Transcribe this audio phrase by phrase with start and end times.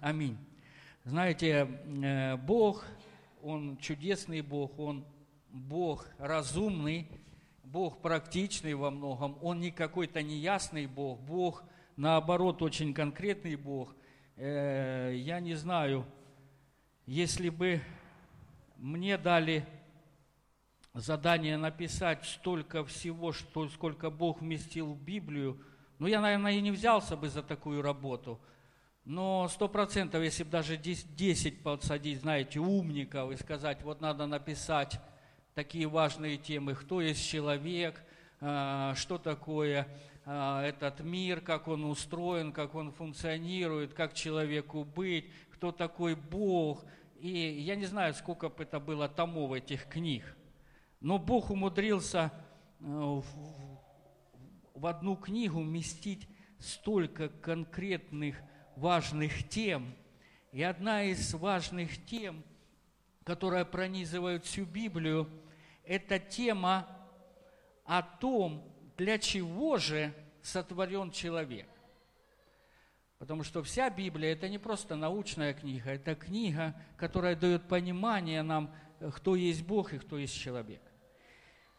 [0.00, 0.38] Аминь.
[1.04, 1.68] Знаете,
[2.04, 2.84] э, Бог,
[3.42, 5.04] Он чудесный Бог, Он
[5.50, 7.08] Бог разумный,
[7.64, 11.64] Бог практичный во многом, Он не какой-то неясный Бог, Бог,
[11.96, 13.92] наоборот, очень конкретный Бог.
[14.36, 16.06] Э, я не знаю,
[17.04, 17.80] если бы
[18.76, 19.66] мне дали
[20.94, 25.60] задание написать столько всего, что, сколько Бог вместил в Библию,
[25.98, 28.40] ну, я, наверное, и не взялся бы за такую работу–
[29.08, 35.00] но сто процентов, если бы даже 10 подсадить, знаете, умников и сказать, вот надо написать
[35.54, 38.04] такие важные темы, кто есть человек,
[38.42, 39.88] а, что такое
[40.26, 46.84] а, этот мир, как он устроен, как он функционирует, как человеку быть, кто такой Бог.
[47.18, 50.36] И я не знаю, сколько бы это было томов этих книг.
[51.00, 52.30] Но Бог умудрился
[52.80, 53.22] э,
[54.74, 58.36] в одну книгу вместить столько конкретных
[58.78, 59.92] важных тем.
[60.52, 62.42] И одна из важных тем,
[63.24, 65.28] которая пронизывает всю Библию,
[65.84, 66.88] это тема
[67.84, 68.64] о том,
[68.96, 71.68] для чего же сотворен человек.
[73.18, 78.72] Потому что вся Библия– это не просто научная книга, это книга, которая дает понимание нам,
[79.14, 80.82] кто есть Бог и кто есть человек.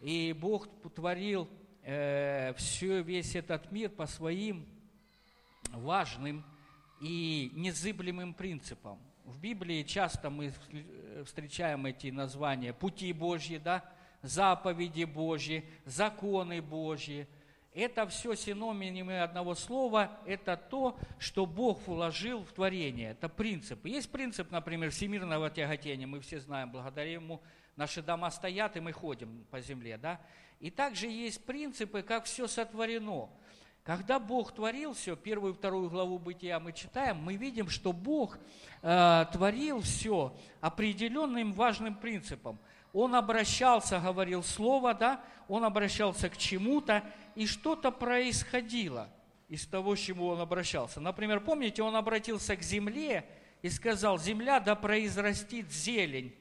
[0.01, 1.49] И Бог творил
[1.83, 4.65] э, все, весь этот мир по своим
[5.71, 6.43] важным
[6.99, 8.99] и незыблемым принципом.
[9.25, 10.53] В Библии часто мы
[11.25, 13.83] встречаем эти названия пути Божьи, да,
[14.21, 17.27] заповеди Божьи, законы Божьи.
[17.73, 23.85] Это все синонимы одного слова, это то, что Бог вложил в творение, это принцип.
[23.85, 27.41] Есть принцип, например, всемирного тяготения, мы все знаем, благодаря ему
[27.75, 30.19] наши дома стоят, и мы ходим по земле, да.
[30.59, 33.29] И также есть принципы, как все сотворено–
[33.89, 38.37] когда Бог творил все, первую и вторую главу Бытия мы читаем, мы видим, что Бог
[38.83, 40.31] э, творил все
[40.61, 42.59] определенным важным принципом.
[42.93, 47.03] Он обращался, говорил слово, да, он обращался к чему-то,
[47.33, 49.09] и что-то происходило
[49.47, 51.01] из того, к чему он обращался.
[51.01, 53.25] Например, помните, он обратился к земле
[53.63, 56.35] и сказал, земля да произрастит зелень,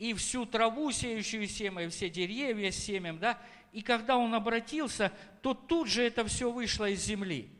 [0.00, 3.38] и всю траву, сеющую семя, и все деревья с семем, да,
[3.72, 7.50] и когда он обратился, то тут же это все вышло из земли.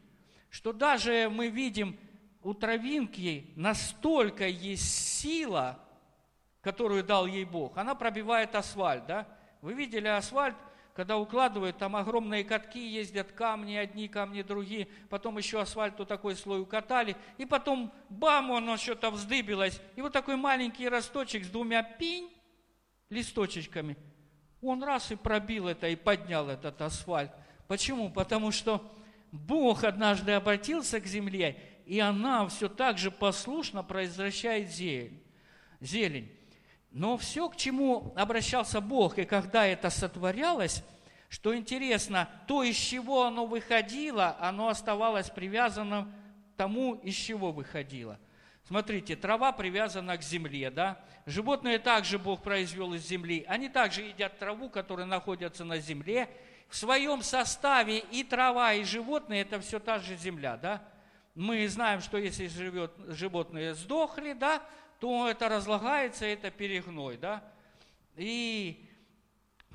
[0.48, 1.98] Что даже мы видим
[2.42, 5.78] у травинки настолько есть сила,
[6.62, 7.76] которую дал ей Бог.
[7.76, 9.28] Она пробивает асфальт, да?
[9.60, 10.56] Вы видели асфальт,
[10.94, 16.60] когда укладывают, там огромные катки ездят, камни одни, камни другие, потом еще асфальту такой слой
[16.60, 22.30] укатали, и потом бам, оно что-то вздыбилось, и вот такой маленький росточек с двумя пинь
[23.10, 23.96] листочечками–
[24.62, 27.32] он раз и пробил это, и поднял этот асфальт.
[27.66, 28.10] Почему?
[28.10, 28.82] Потому что
[29.32, 31.56] Бог однажды обратился к земле,
[31.86, 35.22] и она все так же послушно произвращает зелень.
[35.80, 36.30] зелень.
[36.90, 40.82] Но все, к чему обращался Бог, и когда это сотворялось,
[41.28, 46.12] что интересно, то, из чего оно выходило, оно оставалось привязанным
[46.52, 48.18] к тому, из чего выходило–
[48.70, 51.00] Смотрите, трава привязана к земле, да?
[51.26, 53.44] Животные также Бог произвел из земли.
[53.48, 56.28] Они также едят траву, которая находится на земле.
[56.68, 60.84] В своем составе и трава, и животные– это все та же земля, да?
[61.34, 64.62] Мы знаем, что если живет, животные сдохли, да,
[65.00, 67.42] то это разлагается, это перегной, да?
[68.16, 68.86] И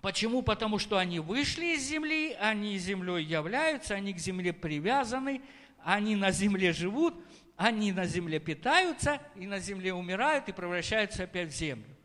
[0.02, 0.42] Почему?
[0.42, 5.42] Потому что они вышли из земли, они землей являются, они к земле привязаны,
[5.84, 7.16] они на земле живут,
[7.58, 11.96] они на земле питаются, и на земле умирают, и превращаются опять в землю.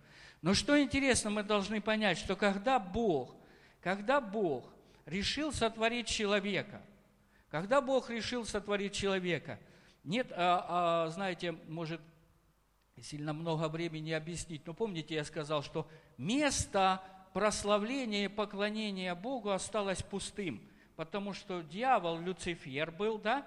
[0.42, 3.34] Но что интересно, мы должны понять, что когда Бог,
[3.80, 4.72] когда Бог
[5.06, 6.82] решил сотворить человека,
[7.50, 9.58] когда Бог решил сотворить человека,
[10.04, 12.00] нет, а, а, знаете, может
[13.02, 20.02] сильно много времени объяснить, но помните, я сказал, что место прославления и поклонения Богу осталось
[20.02, 20.62] пустым,
[20.96, 23.46] потому что дьявол, Люцифер был, да,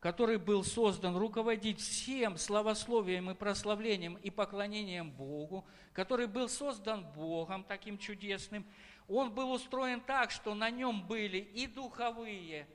[0.00, 7.62] который был создан руководить всем славословием и прославлением и поклонением Богу, который был создан Богом
[7.64, 8.66] таким чудесным,
[9.08, 12.66] он был устроен так, что на нем были и духовые,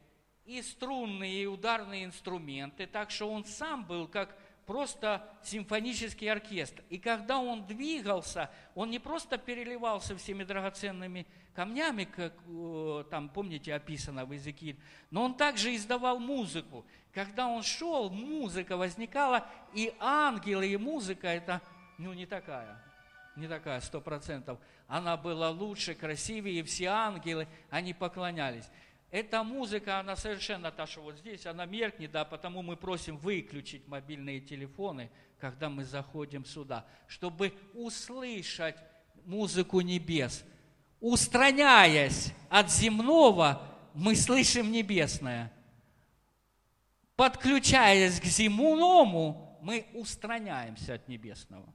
[0.45, 6.83] и струнные, и ударные инструменты, так что он сам был как просто симфонический оркестр.
[6.89, 12.33] И когда он двигался, он не просто переливался всеми драгоценными камнями, как
[13.09, 14.77] там, помните, описано в Иезекииле,
[15.11, 16.85] но он также издавал музыку.
[17.13, 21.61] Когда он шел, музыка возникала, и ангелы, и музыка, это,
[21.97, 22.83] ну, не такая,
[23.37, 24.59] не такая, сто процентов.
[24.87, 28.69] Она была лучше, красивее, и все ангелы, они поклонялись.
[29.15, 33.87] Эта музыка, она совершенно та, что вот здесь, она меркнет, да, потому мы просим выключить
[33.87, 35.09] мобильные телефоны,
[35.39, 38.75] когда мы заходим сюда, чтобы услышать
[39.23, 40.43] музыку небес.
[40.99, 45.49] Устраняясь от земного, мы слышим небесное.
[47.15, 51.73] Подключаясь к земному, мы устраняемся от небесного.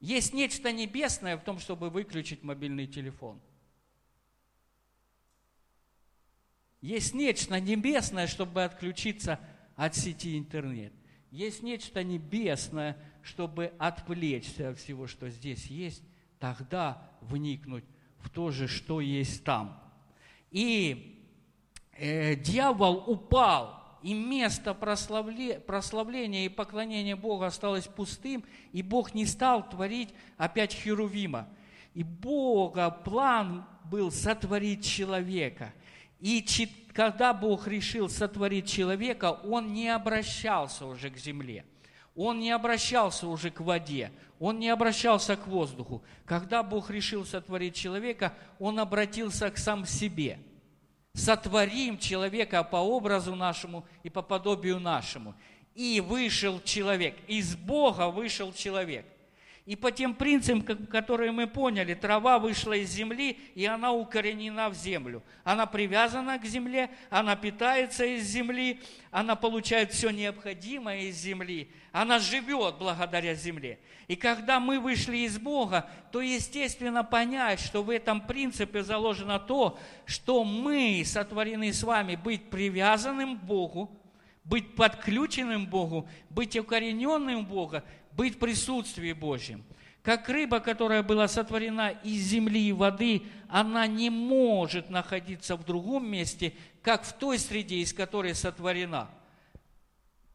[0.00, 3.38] Есть нечто небесное в том, чтобы выключить мобильный телефон.
[6.80, 9.40] Есть нечто небесное, чтобы отключиться
[9.76, 10.92] от сети интернет.
[11.30, 16.02] Есть нечто небесное, чтобы отвлечься от всего, что здесь есть,
[16.38, 17.84] тогда вникнуть
[18.18, 19.78] в то же, что есть там.
[20.50, 21.22] И
[21.92, 29.26] э, дьявол упал, и место прославле, прославления и поклонения Бога осталось пустым, и Бог не
[29.26, 31.48] стал творить опять Херувима.
[31.94, 35.74] И Бога план был сотворить человека.
[36.20, 36.44] И
[36.92, 41.64] когда Бог решил сотворить человека, Он не обращался уже к земле.
[42.20, 44.10] Он не обращался уже к воде,
[44.40, 46.02] он не обращался к воздуху.
[46.24, 50.40] Когда Бог решил сотворить человека, он обратился к сам себе.
[51.14, 55.36] Сотворим человека по образу нашему и по подобию нашему.
[55.76, 59.06] И вышел человек, из Бога вышел человек.
[59.68, 64.74] И по тем принципам, которые мы поняли, трава вышла из земли, и она укоренена в
[64.74, 65.22] землю.
[65.44, 68.80] Она привязана к земле, она питается из земли,
[69.10, 73.78] она получает все необходимое из земли, она живет благодаря земле.
[74.06, 79.78] И когда мы вышли из Бога, то естественно понять, что в этом принципе заложено то,
[80.06, 83.94] что мы сотворены с вами быть привязанным к Богу,
[84.48, 87.84] быть подключенным Богу, быть укорененным в Бога,
[88.18, 89.64] быть в присутствии Божьем.
[90.02, 96.10] Как рыба, которая была сотворена из земли и воды, она не может находиться в другом
[96.10, 99.08] месте, как в той среде, из которой сотворена.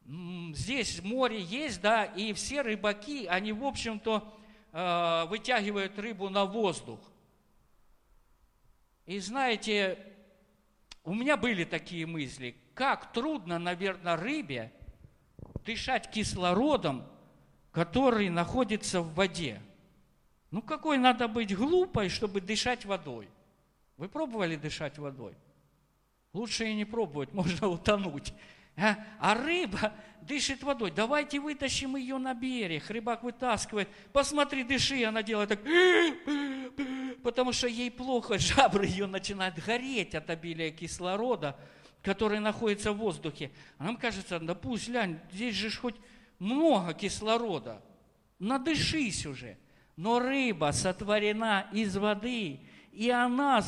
[0.05, 4.33] Здесь море есть, да, и все рыбаки, они, в общем-то,
[4.71, 7.01] э, вытягивают рыбу на воздух.
[9.05, 9.99] И знаете,
[11.03, 14.71] у меня были такие мысли, как трудно, наверное, рыбе
[15.65, 17.05] дышать кислородом,
[17.73, 19.61] который находится в воде.
[20.51, 23.27] Ну какой надо быть глупой, чтобы дышать водой?
[23.97, 25.33] Вы пробовали дышать водой?
[26.31, 28.33] Лучше и не пробовать, можно утонуть.
[28.75, 30.91] А, а рыба дышит водой.
[30.91, 32.89] Давайте вытащим ее на берег.
[32.89, 33.87] Рыбак вытаскивает.
[34.11, 35.03] Посмотри, дыши.
[35.03, 35.59] Она делает так.
[37.23, 38.37] Потому что ей плохо.
[38.39, 41.55] Жабры ее начинают гореть от обилия кислорода,
[42.01, 43.51] который находится в воздухе.
[43.77, 45.95] А нам кажется, да пусть, глянь, здесь же хоть
[46.43, 47.81] много кислорода.
[48.37, 49.57] Надышись уже.
[49.95, 52.59] Но рыба сотворена из воды,
[52.91, 53.63] и она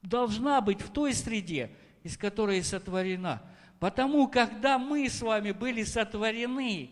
[0.00, 1.70] должна быть в той среде,
[2.02, 3.42] из которой сотворена.
[3.80, 6.90] Потому, когда мы с вами были сотворены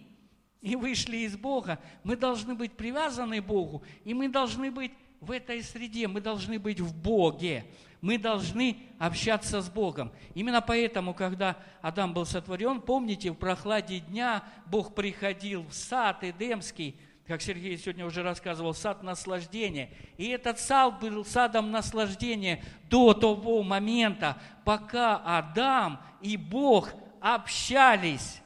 [0.60, 4.92] и вышли из Бога, мы должны быть привязаны Богу, и мы должны быть
[5.22, 7.64] в этой среде, мы должны быть в Боге
[8.02, 10.12] мы должны общаться с Богом.
[10.34, 16.96] Именно поэтому, когда Адам был сотворен, помните, в прохладе дня Бог приходил в сад Эдемский,
[17.28, 19.90] как Сергей сегодня уже рассказывал, сад наслаждения.
[20.16, 26.90] И этот сад был садом наслаждения до того момента, пока Адам и Бог
[27.20, 28.41] общались.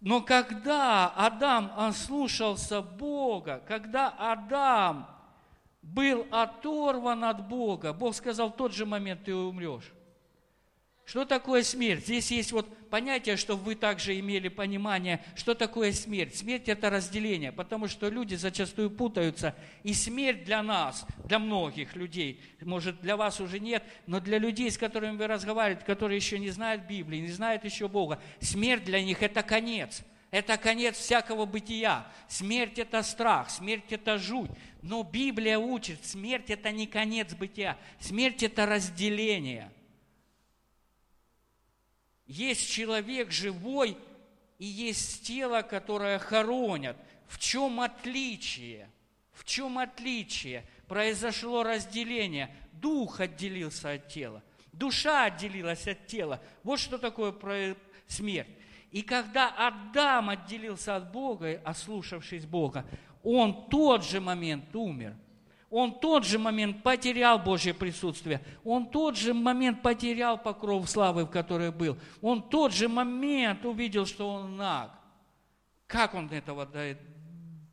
[0.00, 5.06] Но когда Адам ослушался Бога, когда Адам
[5.82, 7.92] был оторван от Бога.
[7.92, 9.92] Бог сказал, в тот же момент ты умрешь.
[11.06, 12.04] Что такое смерть?
[12.04, 16.36] Здесь есть вот понятие, что вы также имели понимание, что такое смерть.
[16.36, 19.54] Смерть– это разделение, потому что люди зачастую путаются.
[19.84, 24.68] И смерть для нас, для многих людей, может, для вас уже нет, но для людей,
[24.68, 29.00] с которыми вы разговариваете, которые еще не знают Библии, не знают еще Бога, смерть для
[29.00, 32.04] них– это конец– это конец всякого бытия.
[32.28, 34.50] Смерть– это страх, смерть– это жуть.
[34.82, 37.78] Но Библия учит, смерть– это не конец бытия.
[38.00, 39.70] Смерть– это разделение.
[42.26, 43.96] Есть человек живой,
[44.58, 46.96] и есть тело, которое хоронят.
[47.28, 48.90] В чем отличие?
[49.32, 50.64] В чем отличие?
[50.88, 52.54] Произошло разделение.
[52.72, 54.42] Дух отделился от тела.
[54.72, 56.42] Душа отделилась от тела.
[56.62, 58.48] Вот что такое смерть.
[58.90, 62.86] И когда Адам отделился от Бога, ослушавшись Бога,
[63.22, 65.16] он тот же момент умер.
[65.70, 68.40] Он тот же момент потерял Божье присутствие.
[68.64, 71.98] Он тот же момент потерял покров славы, в которой был.
[72.22, 74.92] Он тот же момент увидел, что он наг.
[75.86, 76.68] Как он этого,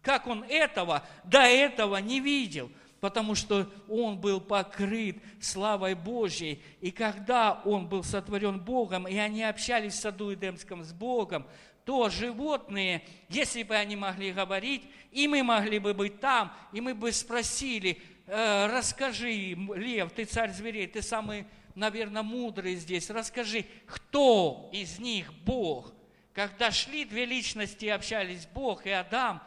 [0.01, 2.71] как он этого до этого не видел?
[3.03, 6.63] потому что он был покрыт славой Божьей.
[6.79, 11.45] И когда он был сотворен Богом, и они общались в саду Эдемском с Богом,
[11.85, 16.95] то животные, если бы они могли говорить, и мы могли бы быть там, и мы
[16.95, 24.69] бы спросили, э, расскажи, лев, ты царь зверей, ты самый, наверное, мудрый здесь, расскажи, кто
[24.73, 25.93] из них Бог?
[26.33, 29.43] Когда шли две личности и общались, Бог и Адам,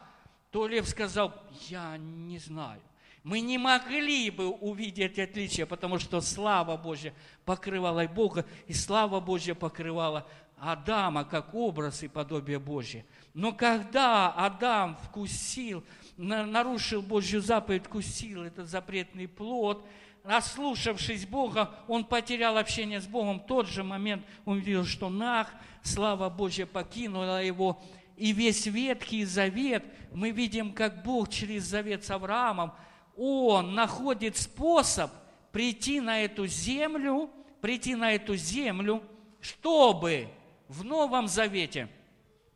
[0.51, 1.33] то лев сказал,
[1.67, 2.81] я не знаю.
[3.23, 7.13] Мы не могли бы увидеть отличия, потому что слава Божья
[7.43, 10.25] покрывала Бога, и слава Божья покрывала
[10.59, 13.05] Адама как образ и подобие Божье.
[13.33, 15.83] Но когда Адам вкусил,
[16.17, 19.85] нарушил Божью заповедь, вкусил этот запретный плод,
[20.23, 23.39] ослушавшись Бога, он потерял общение с Богом.
[23.39, 25.51] В тот же момент он видел, что нах,
[25.83, 27.81] слава Божья покинула его.
[28.17, 32.73] И весь Ветхий Завет, мы видим, как Бог через завет с Авраамом,
[33.15, 35.11] он находит способ
[35.51, 37.29] прийти на эту землю,
[37.61, 39.03] прийти на эту землю,
[39.39, 40.29] чтобы
[40.67, 41.89] в Новом Завете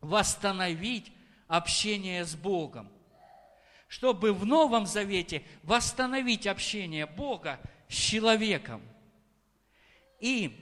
[0.02, 1.12] восстановить
[1.48, 2.90] общение с Богом.
[3.88, 8.82] Чтобы в Новом Завете восстановить общение Бога с человеком.
[10.20, 10.58] И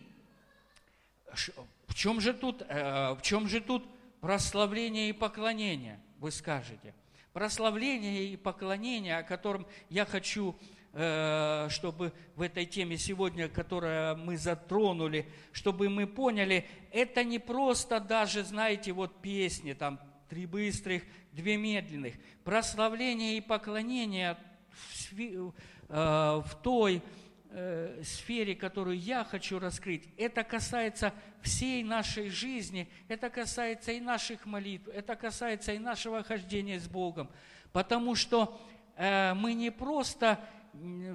[1.88, 3.86] в чем же тут, э, в чем же тут
[4.20, 6.94] прославление и поклонение, вы скажете?
[7.34, 10.58] Прославление и поклонение, о котором я хочу
[10.92, 18.44] чтобы в этой теме сегодня, которую мы затронули, чтобы мы поняли, это не просто даже,
[18.44, 22.14] знаете, вот песни, там, три быстрых, две медленных.
[22.44, 24.38] Прославление и поклонение
[24.72, 25.52] в, э,
[25.90, 27.02] в той
[27.50, 34.46] э, сфере, которую я хочу раскрыть, это касается всей нашей жизни, это касается и наших
[34.46, 37.30] молитв, это касается и нашего хождения с Богом,
[37.72, 38.60] потому что
[38.98, 40.46] мы не просто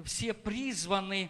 [0.03, 1.29] все призваны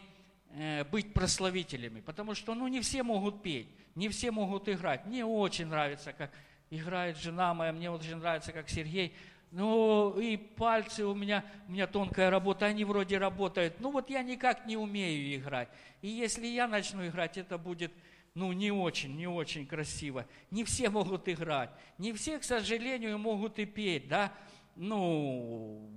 [0.51, 5.05] э, быть прославителями, потому что ну, не все могут петь, не все могут играть.
[5.05, 6.31] Мне очень нравится, как
[6.69, 9.13] играет жена моя, мне очень нравится, как Сергей.
[9.51, 13.79] Ну, и пальцы у меня, у меня тонкая работа, они вроде работают.
[13.79, 15.69] Ну, вот я никак не умею играть.
[16.01, 17.93] И если я начну играть, это будет,
[18.33, 20.25] ну, не очень, не очень красиво.
[20.51, 21.69] Не все могут играть.
[21.97, 24.33] Не все, к сожалению, могут и петь, да.
[24.75, 25.89] Ну,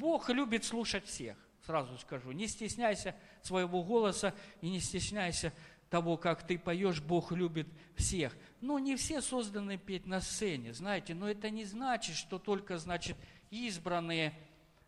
[0.00, 2.32] Бог любит слушать всех, сразу скажу.
[2.32, 5.52] Не стесняйся своего голоса и не стесняйся
[5.90, 8.34] того, как ты поешь, Бог любит всех.
[8.62, 13.14] Но не все созданы петь на сцене, знаете, но это не значит, что только, значит,
[13.50, 14.32] избранные,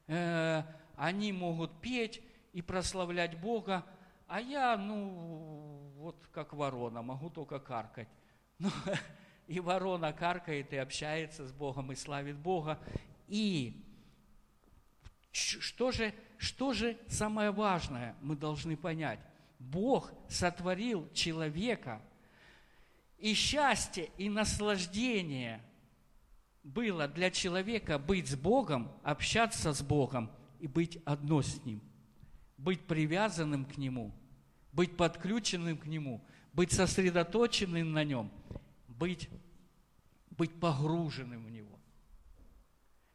[0.06, 0.62] э,
[0.96, 2.22] они могут петь
[2.54, 3.84] и прославлять Бога,
[4.28, 8.08] а я, ну, вот как ворона, могу только каркать.
[8.58, 8.70] Ну,
[9.46, 12.78] и ворона каркает и общается с Богом, и славит Бога.
[13.28, 13.91] И
[15.32, 19.18] что же, что же самое важное мы должны понять?
[19.58, 22.02] Бог сотворил человека,
[23.18, 25.62] и счастье, и наслаждение
[26.62, 31.80] было для человека быть с Богом, общаться с Богом и быть одно с Ним,
[32.58, 34.12] быть привязанным к Нему,
[34.72, 36.20] быть подключенным к Нему,
[36.52, 38.30] быть сосредоточенным на Нем,
[38.88, 39.28] быть,
[40.30, 41.71] быть погруженным в Него.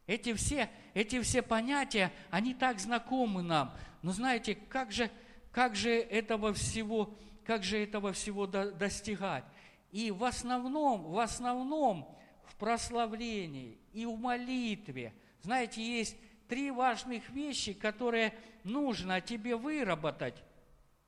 [0.08, 3.72] Эти все, эти все понятия, они так знакомы нам.
[4.00, 5.10] Но знаете, как же,
[5.52, 9.44] как же этого всего, как же этого всего до, достигать?
[9.92, 15.12] И в основном, в основном в прославлении и в молитве,
[15.42, 16.16] знаете, есть
[16.48, 18.34] три важных вещи, которые
[18.64, 20.42] нужно тебе выработать.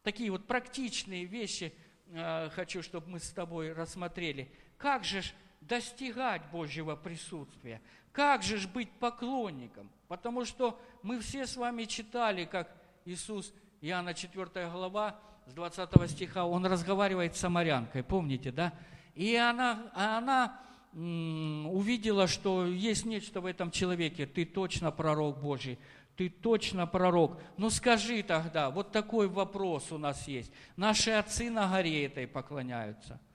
[0.03, 1.73] Такие вот практичные вещи
[2.09, 4.53] э, хочу, чтобы мы с тобой рассмотрели.
[4.77, 5.23] Как же
[5.63, 7.81] достигать Божьего присутствия?
[8.13, 9.91] Как же ж быть поклонником?
[10.09, 12.75] Потому что мы все с вами читали, как
[13.05, 18.73] Иисус, Иоанна 4 глава, с 20 стиха, он разговаривает с самарянкой, помните, да?
[19.15, 20.61] И она, она
[20.93, 24.27] увидела, что есть нечто в этом человеке.
[24.27, 25.79] Ты точно пророк Божий,
[26.17, 27.41] ты точно пророк.
[27.57, 30.53] Ну скажи тогда, вот такой вопрос у нас есть.
[30.77, 33.21] Наши отцы на горе этой поклоняются–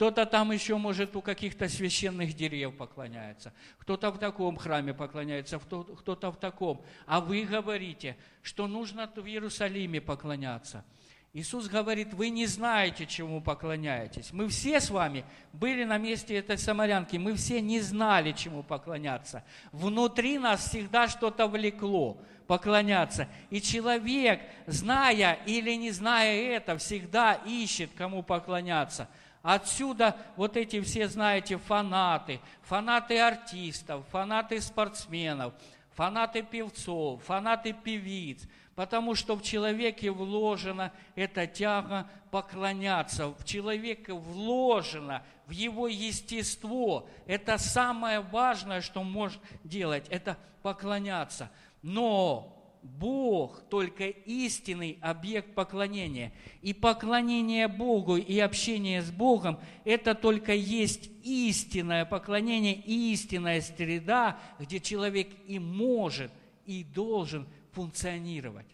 [0.00, 3.52] кто-то там еще, может, у каких-то священных дерев поклоняется.
[3.80, 6.82] Кто-то в таком храме поклоняется, кто-то в таком.
[7.04, 10.86] А вы говорите, что нужно в Иерусалиме поклоняться.
[11.34, 14.32] Иисус говорит, вы не знаете, чему поклоняетесь.
[14.32, 19.44] Мы все с вами были на месте этой самарянки, мы все не знали, чему поклоняться.
[19.70, 22.16] Внутри нас всегда что-то влекло
[22.46, 23.28] поклоняться.
[23.50, 29.06] И человек, зная или не зная это, всегда ищет, кому поклоняться–
[29.42, 35.54] Отсюда вот эти все, знаете, фанаты, фанаты артистов, фанаты спортсменов,
[35.92, 45.22] фанаты певцов, фанаты певиц, потому что в человеке вложена эта тяга поклоняться, в человеке вложено
[45.46, 47.08] в его естество.
[47.26, 51.50] Это самое важное, что может делать, это поклоняться.
[51.82, 56.32] Но Бог только истинный объект поклонения.
[56.62, 64.80] И поклонение Богу и общение с Богом– это только есть истинное поклонение, истинная среда, где
[64.80, 66.32] человек и может,
[66.64, 68.66] и должен функционировать.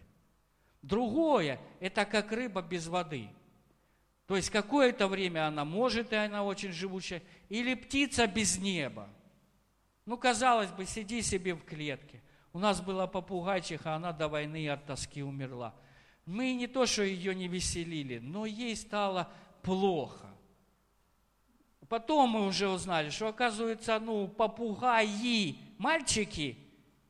[0.81, 3.29] Другое– это как рыба без воды.
[4.27, 9.09] То есть какое-то время она может, и она очень живучая, или птица без неба.
[10.05, 12.21] Ну, казалось бы, сиди себе в клетке.
[12.57, 15.75] У нас была попугайчиха, она до войны от тоски умерла.
[16.25, 19.29] Мы не то, что ее не веселили, но ей стало
[19.61, 20.25] плохо.
[21.87, 26.57] Потом мы уже узнали, что, оказывается, ну, попугаи, мальчики,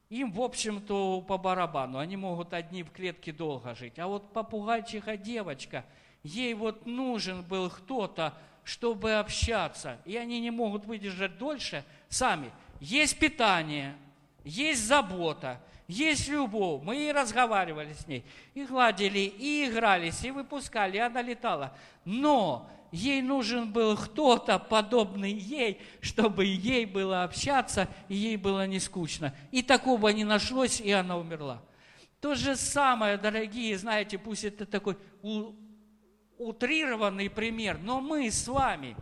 [0.10, 2.00] им, в общем-то, по барабану.
[2.00, 3.98] Они могут одни в клетке долго жить.
[4.00, 5.86] А вот попугайчиха девочка,
[6.24, 8.34] ей вот нужен был кто-то,
[8.66, 9.98] чтобы общаться.
[10.04, 12.52] И они не могут выдержать дольше сами.
[12.82, 13.96] Есть питание–
[14.48, 16.82] есть забота, есть любовь.
[16.84, 21.76] Мы и разговаривали с ней, и гладили, и игрались, и выпускали, и она летала.
[22.06, 28.80] Но ей нужен был кто-то подобный ей, чтобы ей было общаться, и ей было не
[28.80, 29.34] скучно.
[29.52, 31.62] И такого не нашлось, и она умерла.
[32.20, 34.98] То же самое, дорогие, знаете, пусть это такой
[36.38, 38.96] утрированный пример, но мы с вами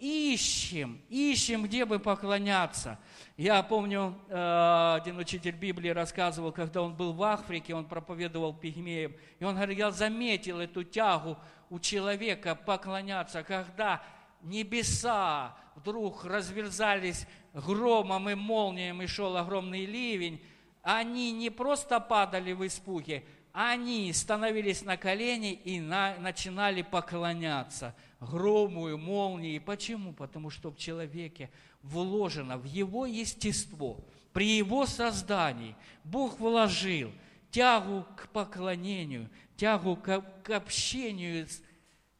[0.00, 2.98] ищем, ищем, где бы поклоняться–
[3.40, 9.14] я помню, э, один учитель Библии рассказывал, когда он был в Африке, он проповедовал пигмеям,
[9.38, 11.38] и он говорил, я заметил эту тягу
[11.70, 14.02] у человека поклоняться, когда
[14.42, 20.42] небеса вдруг разверзались громом и молнием, и шел огромный ливень,
[20.82, 28.88] они не просто падали в испуге, они становились на колени и на, начинали поклоняться грому
[28.88, 29.58] и молнии.
[29.58, 30.12] Почему?
[30.12, 31.50] Потому что в человеке
[31.82, 37.12] вложено в его естество, при его создании Бог вложил
[37.50, 41.62] тягу к поклонению, тягу к, к общению с,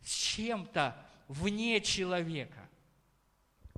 [0.02, 0.96] с чем-то
[1.28, 2.68] вне человека.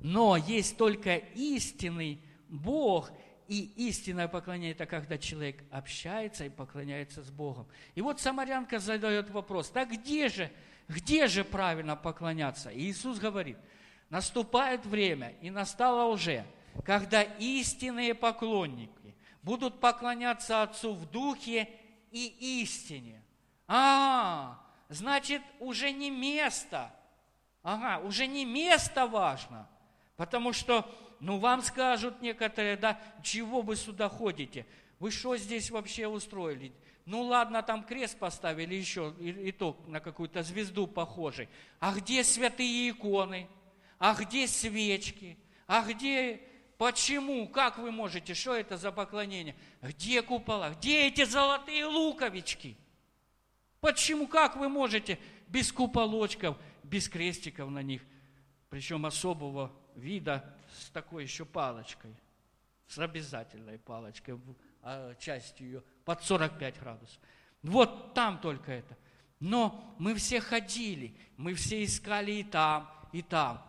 [0.01, 3.11] Но есть только истинный Бог,
[3.49, 7.67] и истинное поклонение– это когда человек общается и поклоняется с Богом.
[7.95, 10.51] И вот самарянка задает вопрос, так где же,
[10.89, 12.71] где же правильно поклоняться?
[12.71, 13.59] И Иисус говорит–
[14.13, 16.45] наступает время, и настало уже,
[16.85, 21.67] когда истинные поклонники будут поклоняться Отцу в духе
[22.11, 23.23] и истине.
[23.67, 26.95] А, значит, уже не место.
[27.63, 29.67] Ага, уже не место важно.
[30.19, 30.87] Потому что,
[31.23, 34.67] ну, вам скажут некоторые, да, чего вы сюда ходите?
[34.99, 36.73] Вы что здесь вообще устроили?
[37.07, 41.49] Ну ладно, там крест поставили еще, и, и то на какую-то звезду похожий.
[41.81, 43.49] А где святые иконы?
[44.03, 46.41] а где свечки, а где,
[46.77, 52.77] почему, как вы можете, что это за поклонение, где купола, где эти золотые луковички,
[53.81, 58.03] почему, как вы можете без куполочков, без крестиков на них,
[58.71, 62.15] причем особого вида с такой еще палочкой,
[62.87, 64.41] с обязательной палочкой,
[64.83, 67.19] а частью ее под 45 градусов.
[67.63, 68.97] Вот там только это.
[69.41, 73.63] Но мы все ходили, мы все искали и там, и там.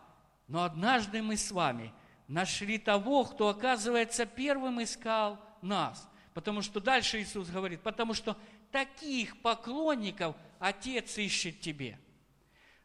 [0.48, 1.94] Но однажды мы с вами
[2.28, 6.08] нашли того, кто, оказывается, первым искал нас.
[6.34, 8.38] Потому что дальше Иисус говорит, потому что
[8.72, 12.00] таких поклонников Отец ищет тебе.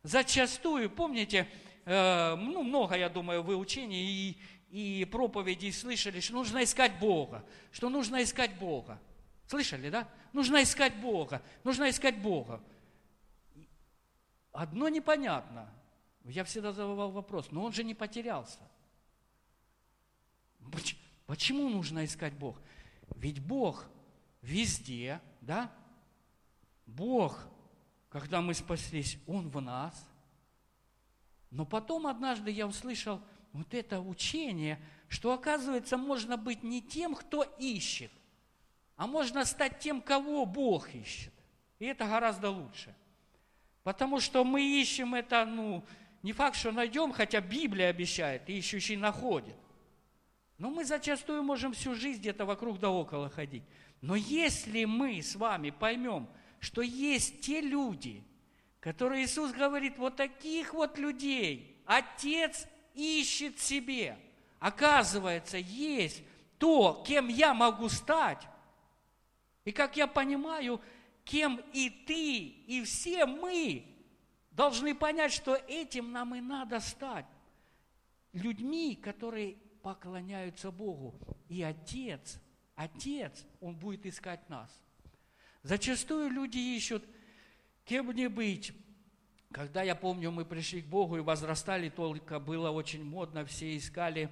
[0.03, 1.49] Зачастую, помните,
[1.89, 4.37] ну, много, я думаю, вы учений
[4.71, 9.01] и, и проповедей слышали, что нужно искать Бога, что нужно искать Бога.
[9.47, 10.07] Слышали, да?
[10.35, 12.63] Нужно искать Бога, нужно искать Бога.
[14.53, 15.73] Одно непонятно.
[16.25, 18.61] Я всегда задавал вопрос, но он же не потерялся.
[21.25, 22.61] Почему нужно искать Бог?
[23.17, 23.87] Ведь Бог
[24.43, 25.73] везде, да?
[26.85, 27.49] Бог,
[28.11, 29.95] когда мы спаслись, Он в нас.
[31.51, 33.21] Но потом однажды я услышал
[33.53, 38.13] вот это учение, что оказывается можно быть не тем, кто ищет,
[38.97, 41.33] а можно стать тем, кого Бог ищет.
[41.79, 42.95] И это гораздо лучше.
[43.83, 45.85] Потому что мы ищем это, ну,
[46.23, 49.57] не факт, что найдем, хотя Библия обещает, ищущий находит.
[50.59, 53.63] Но мы зачастую можем всю жизнь где-то вокруг да около ходить.
[54.01, 58.25] Но если мы с вами поймем, что есть те люди,
[58.81, 64.19] которые Иисус говорит, вот таких вот людей Отец ищет себе.
[64.59, 66.23] Оказывается, есть
[66.59, 68.47] то, кем я могу стать,
[69.65, 70.81] и как я понимаю,
[71.25, 73.85] кем и ты, и все мы
[74.51, 77.27] должны понять, что этим нам и надо стать.
[78.33, 81.15] Людьми, которые поклоняются Богу.
[81.49, 82.41] И Отец,
[82.75, 84.71] Отец, Он будет искать нас.
[85.63, 87.05] Зачастую люди ищут,
[87.89, 88.73] кем мне быть.
[89.51, 94.29] Когда я помню, мы пришли к Богу и возрастали, только было очень модно, все искали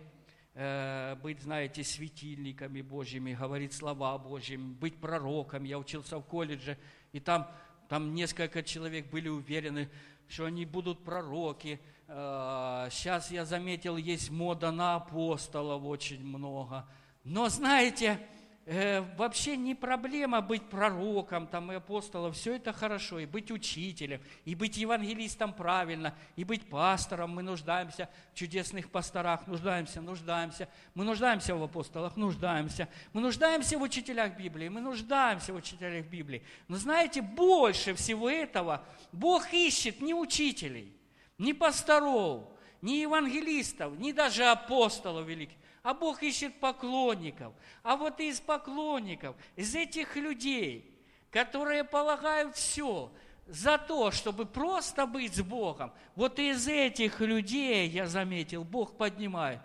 [0.53, 5.64] э, быть, знаете, светильниками Божьими, говорить слова Божьими, быть пророком.
[5.64, 6.77] Я учился в колледже,
[7.12, 7.51] и там,
[7.88, 9.88] там несколько человек были уверены,
[10.29, 11.81] что они будут пророки.
[12.07, 16.87] Сейчас э, я заметил, есть мода на апостолов очень много.
[17.25, 18.21] Но знаете,
[18.66, 24.20] э, вообще не проблема быть пророком там, и апостолом, все это хорошо, и быть учителем,
[24.44, 27.31] и быть евангелистом правильно, и быть пастором.
[27.31, 30.68] Мы нуждаемся в чудесных пасторах, нуждаемся, нуждаемся.
[30.94, 32.88] Мы нуждаемся в апостолах, нуждаемся.
[33.12, 36.42] Мы нуждаемся в учителях Библии, мы нуждаемся в учителях Библии.
[36.68, 40.92] Но знаете, больше всего этого Бог ищет не учителей,
[41.38, 42.48] не пасторов,
[42.83, 47.55] не евангелистов, не даже апостолов великих а Бог ищет поклонников.
[47.85, 50.92] А вот из поклонников, из этих людей,
[51.31, 53.12] которые полагают все
[53.46, 59.61] за то, чтобы просто быть с Богом, вот из этих людей, я заметил, Бог поднимает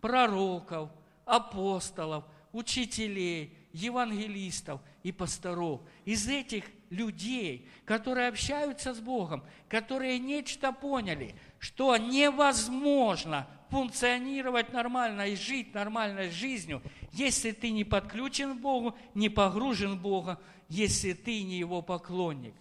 [0.00, 0.88] пророков,
[1.26, 5.82] апостолов, учителей, евангелистов и пасторов.
[6.06, 15.36] Из этих людей, которые общаются с Богом, которые нечто поняли, что невозможно функционировать нормально и
[15.36, 21.42] жить нормальной жизнью, если ты не подключен к Богу, не погружен в Бога, если ты
[21.42, 22.54] не Его поклонник.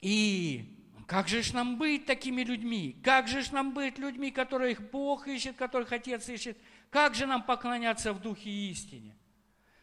[0.00, 3.00] И как же ж нам быть такими людьми?
[3.04, 6.58] Как же ж нам быть людьми, которых Бог ищет, которых Отец ищет?
[6.90, 9.16] Как же нам поклоняться в Духе истине?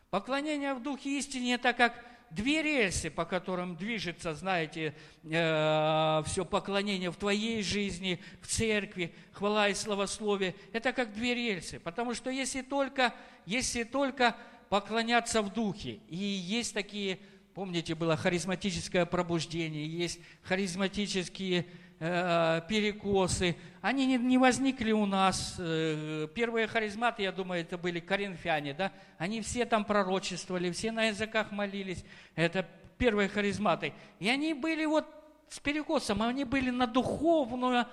[0.10, 7.12] Поклонение в Духе истине– это как две рельсы, по которым движется, знаете, э, все поклонение
[7.12, 10.56] в твоей жизни, в церкви, хвала и славословие.
[10.74, 11.80] Это как две рельсы.
[11.80, 13.14] Потому что если только,
[13.46, 14.36] если только
[14.70, 17.20] поклоняться в духе, и есть такие,
[17.54, 21.66] помните, было харизматическое пробуждение, есть харизматические
[22.00, 25.56] э, перекосы, они не, не возникли у нас.
[25.60, 28.92] Э, первые харизматы, я думаю, это были коринфяне, да?
[29.18, 32.04] Они все там пророчествовали, все на языках молились.
[32.36, 33.94] Это первые харизматы.
[34.20, 35.06] И они были вот
[35.50, 37.86] с перекосом, они были на духовную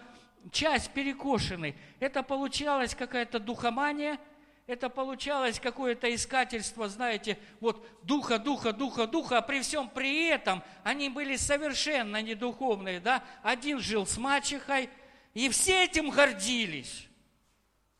[0.50, 1.74] часть перекошены.
[2.00, 4.18] Это получалось какая-то духомания–
[4.66, 10.62] это получалось какое-то искательство, знаете, вот духа, духа, духа, духа, а при всем при этом
[10.82, 13.22] они были совершенно недуховные, да?
[13.42, 14.90] Один жил с мачехой,
[15.34, 17.06] и все этим гордились.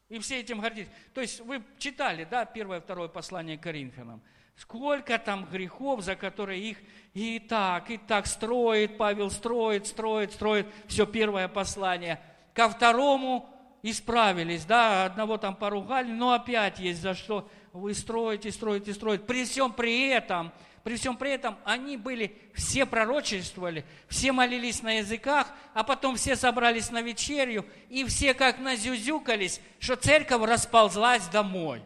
[0.08, 0.88] И все этим гордились.
[1.14, 4.20] То есть вы читали, да, первое, второе послание к Коринфянам.
[4.56, 6.78] Сколько там грехов, за которые их
[7.12, 10.66] и так, и так строит, Павел строит, строит, строит.
[10.86, 12.20] Все первое послание.
[12.54, 13.55] Ко второму
[13.90, 19.24] исправились, да, одного там поругали, но опять есть за что вы строите, строите, строите.
[19.24, 24.98] При всем при этом, при всем при этом они были, все пророчествовали, все молились на
[24.98, 31.82] языках, а потом все собрались на вечерю, и все как назюзюкались, что церковь расползлась домой.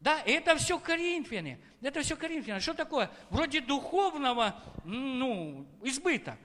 [0.00, 2.60] Да, это все коринфяне, это все коринфяне.
[2.60, 3.10] Что такое?
[3.30, 6.36] Вроде духовного, ну, избыток.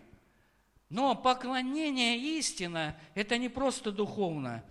[0.90, 4.64] Но поклонение истина– это не просто духовное.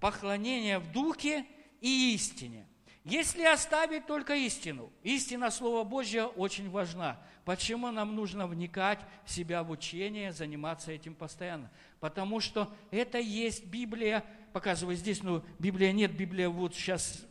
[0.00, 1.44] Поклонение в духе
[1.80, 2.66] и истине.
[3.04, 7.18] Если оставить только истину, истина Слова Божьего очень важна.
[7.44, 11.70] Почему нам нужно вникать в себя в учение, заниматься этим постоянно?
[12.00, 17.24] Потому что это есть Библия, показываю здесь, ну, Библия нет, Библия вот сейчас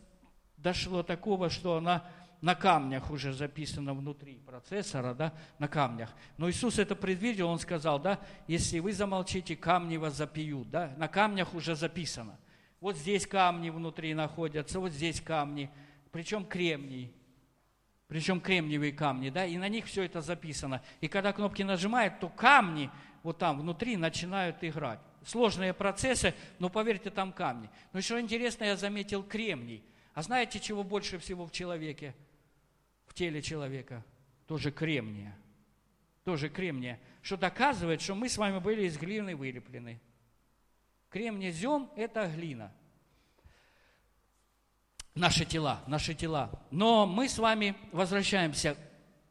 [0.56, 2.04] дошло такого, что она
[2.40, 6.14] на камнях уже записано внутри процессора, да, на камнях.
[6.36, 11.08] Но Иисус это предвидел, Он сказал, да, если вы замолчите, камни вас запьют, да, на
[11.08, 12.38] камнях уже записано.
[12.80, 15.68] Вот здесь камни внутри находятся, вот здесь камни,
[16.12, 17.12] причем кремний,
[18.06, 20.80] причем кремниевые камни, да, и на них все это записано.
[21.00, 22.88] И когда кнопки нажимают, то камни
[23.24, 25.00] вот там внутри начинают играть.
[25.24, 27.68] Сложные процессы, но поверьте, там камни.
[27.92, 29.82] Но еще интересно, я заметил кремний.
[30.14, 32.14] А знаете, чего больше всего в человеке?
[33.18, 34.04] Теле человека,
[34.46, 35.36] тоже кремния.
[36.24, 37.00] Тоже кремния.
[37.20, 40.00] Что доказывает, что мы с вами были из глины вылеплены.
[41.10, 42.72] Кремнезем– это глина.
[45.14, 46.50] Наши тела, наши тела.
[46.70, 48.76] Но мы с вами возвращаемся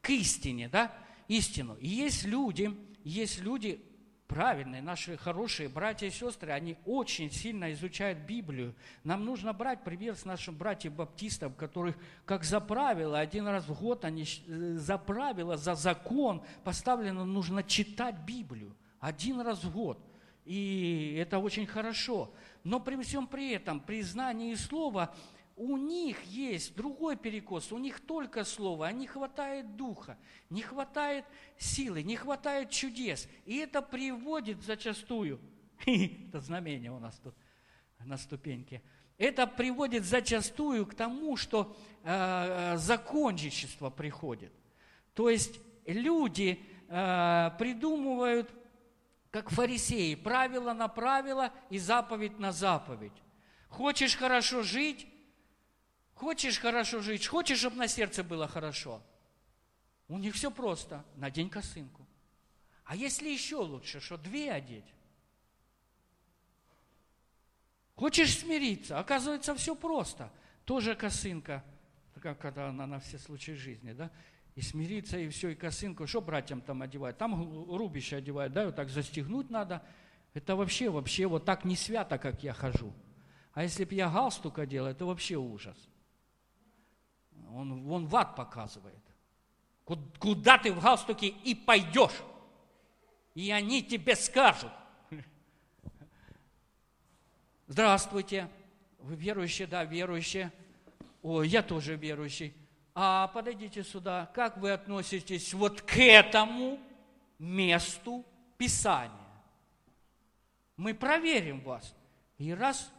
[0.01, 0.93] к истине, да?
[1.29, 1.75] Истину.
[1.75, 3.81] И есть люди, есть люди,
[4.27, 8.75] правильные, наши хорошие братья и сестры, они очень сильно изучают Библию.
[9.03, 13.79] Нам нужно брать пример с нашим братьев баптистов, которых, как за правило, один раз в
[13.79, 19.99] год они э, за правило, за закон поставлено, нужно читать Библию один раз в год.
[20.45, 22.31] И это очень хорошо.
[22.63, 25.13] Но при всем при этом, при знании слова,
[25.57, 30.17] у них есть другой перекос, у них только слово, а не хватает духа,
[30.51, 31.25] не хватает
[31.57, 33.27] силы, не хватает чудес.
[33.45, 35.39] И это приводит зачастую,
[35.85, 37.33] это знамение у нас тут
[38.05, 38.83] на ступеньке,
[39.17, 44.53] это приводит зачастую к тому, что э, законничество приходит.
[45.15, 48.47] То есть люди э, придумывают,
[49.31, 53.23] как фарисеи, правило на правило и заповедь на заповедь.
[53.69, 55.07] Хочешь хорошо жить,
[56.17, 59.03] Хочешь хорошо жить, хочешь, чтобы на сердце было хорошо.
[60.07, 61.05] У них все просто.
[61.15, 62.07] Надень косынку.
[62.85, 64.91] А если еще лучше, что две одеть?
[67.95, 68.97] Хочешь смириться?
[68.97, 70.31] Оказывается, все просто.
[70.65, 71.63] Тоже косынка,
[72.19, 74.09] как когда она на все случаи жизни, да?
[74.55, 76.07] И смириться, и все, и косынку.
[76.07, 77.19] Что братьям там одевают?
[77.19, 77.35] Там
[77.69, 79.83] рубище одевают, да, вот так застегнуть надо.
[80.33, 82.91] Это вообще, вообще вот так не свято, как я хожу.
[83.53, 85.77] А если бы я галстук одел, это вообще ужас.
[87.53, 88.95] Он, он в ад показывает.
[90.19, 92.21] Куда ты в галстуке и пойдешь.
[93.35, 94.71] И они тебе скажут.
[97.67, 98.49] Здравствуйте.
[98.99, 99.67] Вы верующие?
[99.67, 100.51] Да, верующие.
[101.21, 102.53] О, я тоже верующий.
[102.95, 104.29] А подойдите сюда.
[104.33, 106.79] Как вы относитесь вот к этому
[107.39, 108.25] месту
[108.57, 109.13] Писания?
[110.75, 111.95] Мы проверим вас.
[112.37, 112.91] И раз,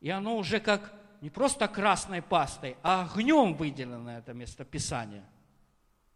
[0.00, 5.24] и оно уже как не просто красной пастой, а огнем выделено это место Писания.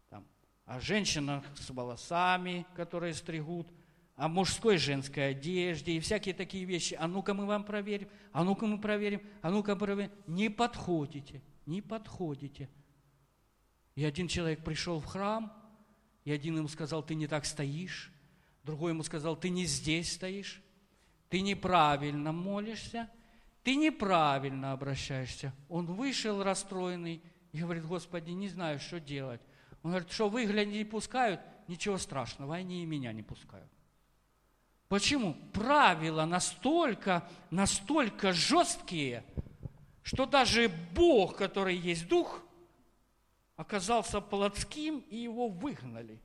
[0.07, 0.23] Там,
[0.65, 3.67] о женщинах с волосами, которые стригут,
[4.15, 6.93] о мужской женской одежде и всякие такие вещи.
[6.93, 10.11] А ну-ка мы вам проверим, а ну-ка мы проверим, а ну-ка проверим.
[10.27, 12.69] Не подходите, не подходите.
[13.95, 15.51] И один человек пришел в храм,
[16.23, 18.11] и один ему сказал, ты не так стоишь.
[18.63, 20.61] Другой ему сказал, ты не здесь стоишь,
[21.29, 23.09] ты неправильно молишься–
[23.63, 25.53] ты неправильно обращаешься.
[25.67, 29.41] Он вышел расстроенный и говорит, Господи, не знаю, что делать.
[29.83, 33.69] Он говорит, что выгляд не пускают, ничего страшного, они и меня не пускают.
[34.87, 35.35] Почему?
[35.53, 39.23] Правила настолько, настолько жесткие,
[40.01, 42.41] что даже Бог, который есть Дух,
[43.55, 46.19] оказался плотским, и его выгнали.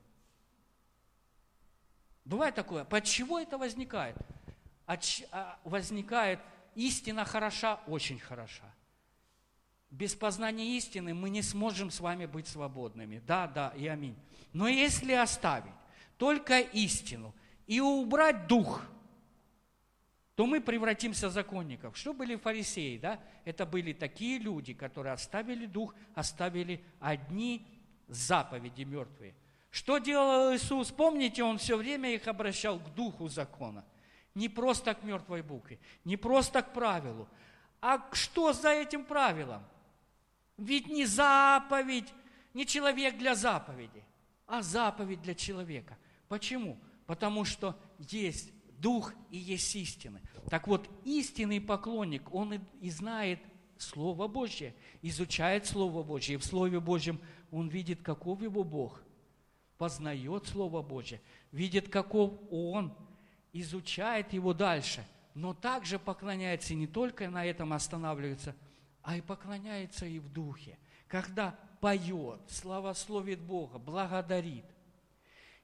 [2.25, 2.85] Бывает такое.
[2.85, 4.17] Почему это возникает?
[4.87, 6.41] А, возникает
[6.75, 8.75] истина хороша, очень хороша.
[9.91, 13.23] Без познания истины мы не сможем с вами быть свободными.
[13.27, 14.17] Да, да и аминь.
[14.53, 15.73] Но если оставить
[16.19, 17.35] только истину
[17.67, 18.83] и убрать дух,
[20.35, 21.97] то мы превратимся в законников.
[21.97, 22.99] Что были фарисеи?
[22.99, 23.21] Да?
[23.45, 27.65] Это были такие люди, которые оставили дух, оставили одни
[28.09, 29.35] заповеди мертвые.
[29.71, 30.91] Что делал Иисус?
[30.91, 33.85] Помните, Он все время их обращал к духу закона–
[34.35, 37.29] не просто к мертвой букве, не просто к правилу.
[37.81, 39.63] А что за этим правилом?
[40.57, 42.13] Ведь не заповедь,
[42.53, 44.05] не человек для заповеди,
[44.47, 45.99] а заповедь для человека.
[46.29, 46.79] Почему?
[47.07, 50.21] Потому что есть дух и есть истины.
[50.51, 53.41] Так вот, истинный поклонник, он и, знает
[53.79, 56.35] Слово Божье, изучает Слово Божье.
[56.35, 57.21] И в Слове Божьем
[57.51, 59.03] он видит, каков его Бог,
[59.79, 61.21] познает Слово Божье,
[61.51, 62.97] видит, каков он,
[63.55, 68.55] изучает его дальше, но также поклоняется и не только на этом останавливается,
[69.03, 70.77] а и поклоняется и в духе.
[71.09, 74.65] Когда поет, славословит Бога, благодарит.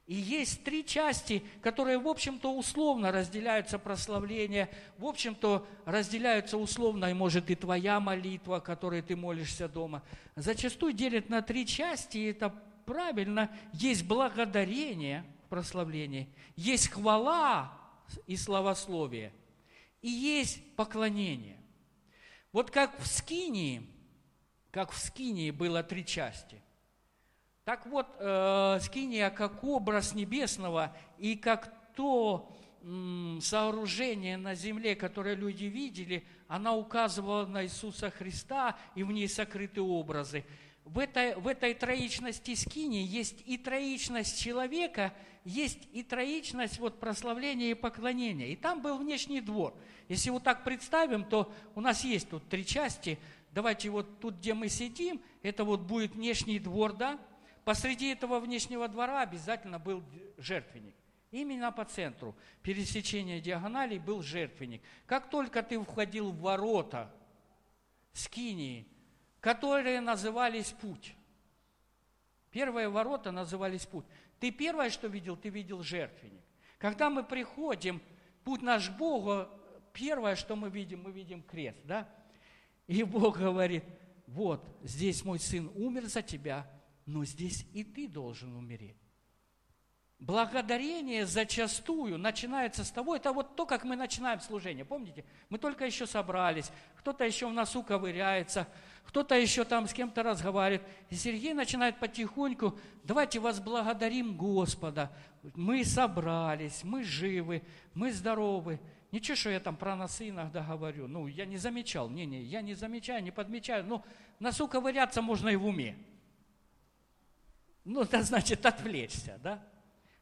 [0.06, 7.14] И есть три части, которые, в общем-то, условно разделяются прославление, в общем-то, разделяются условно, и
[7.14, 10.02] может и твоя молитва, которой ты молишься дома.
[10.34, 12.52] Зачастую делят на три части, и это
[12.86, 13.50] правильно.
[13.72, 17.79] Есть благодарение в прославлении, есть хвала
[18.26, 19.32] и славословие.
[20.02, 21.58] И есть поклонение.
[22.52, 23.82] Вот как в Скинии,
[24.70, 26.60] как в Скинии было три части.
[27.64, 32.50] Так вот, э, Скиния как образ небесного и как то
[32.82, 39.28] м, сооружение на земле, которое люди видели, она указывала на Иисуса Христа, и в ней
[39.28, 40.44] сокрыты образы.
[40.92, 45.12] В этой, в этой троичности скини есть и троичность человека–
[45.44, 48.48] есть и троичность вот прославления и поклонения.
[48.48, 49.74] И там был внешний двор.
[50.08, 53.18] Если вот так представим, то у нас есть тут три части.
[53.52, 57.18] Давайте вот тут, где мы сидим, это вот будет внешний двор, да?
[57.64, 60.02] Посреди этого внешнего двора обязательно был
[60.38, 60.94] жертвенник.
[61.30, 64.82] Именно по центру пересечения диагоналей был жертвенник.
[65.06, 67.14] Как только ты входил в ворота
[68.12, 68.88] Скинии,
[69.40, 71.14] которые назывались путь,
[72.50, 74.04] первые ворота назывались путь,
[74.38, 76.42] ты первое, что видел, ты видел жертвенник.
[76.78, 78.00] Когда мы приходим,
[78.44, 79.46] путь наш Богу,
[79.92, 82.08] первое, что мы видим, мы видим крест, да?
[82.86, 83.84] И Бог говорит,
[84.26, 86.66] вот, здесь мой сын умер за тебя,
[87.06, 88.96] но здесь и ты должен умереть.
[90.20, 94.84] Благодарение зачастую начинается с того, это вот то, как мы начинаем служение.
[94.84, 98.68] Помните, мы только еще собрались, кто-то еще в носу ковыряется,
[99.10, 100.86] кто-то еще там с кем-то разговаривает.
[101.08, 105.10] И Сергей начинает потихоньку, давайте возблагодарим Господа.
[105.56, 108.78] Мы собрались, мы живы, мы здоровы.
[109.10, 111.08] Ничего, что я там про носы иногда говорю.
[111.08, 112.08] Ну, я не замечал.
[112.08, 113.84] Не-не, я не замечаю, не подмечаю.
[113.84, 114.04] Ну,
[114.38, 115.98] носу ковыряться можно и в уме.
[117.84, 119.60] Ну, это значит отвлечься, да?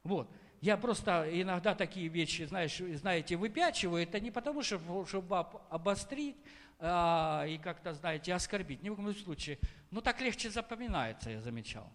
[0.02, 0.30] Вот.
[0.62, 4.02] Я просто иногда такие вещи, знаешь, знаете, выпячиваю.
[4.02, 5.36] Это не потому, что, чтобы
[5.68, 6.36] обострить
[6.78, 8.82] а, и как-то, знаете, оскорбить.
[8.82, 9.58] Ни в коем случае.
[9.90, 11.90] Но так легче запоминается, я замечал.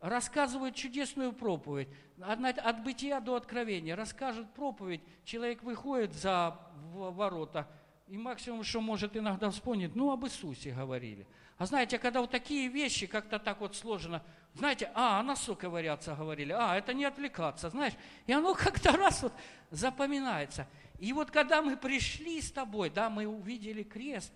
[0.00, 1.88] Рассказывают чудесную проповедь.
[2.20, 3.94] От бытия до откровения.
[3.94, 5.00] Расскажут проповедь.
[5.24, 6.58] Человек выходит за
[6.92, 7.68] ворота.
[8.08, 11.26] И максимум, что может иногда вспомнить, ну, об Иисусе говорили.
[11.56, 14.22] А знаете, когда вот такие вещи как-то так вот сложено,
[14.54, 17.94] знаете, а, о носу ковыряться говорили, а, это не отвлекаться, знаешь.
[18.26, 19.32] И оно как-то раз вот
[19.70, 20.66] запоминается.
[21.02, 24.32] И вот когда мы пришли с тобой, да, мы увидели крест,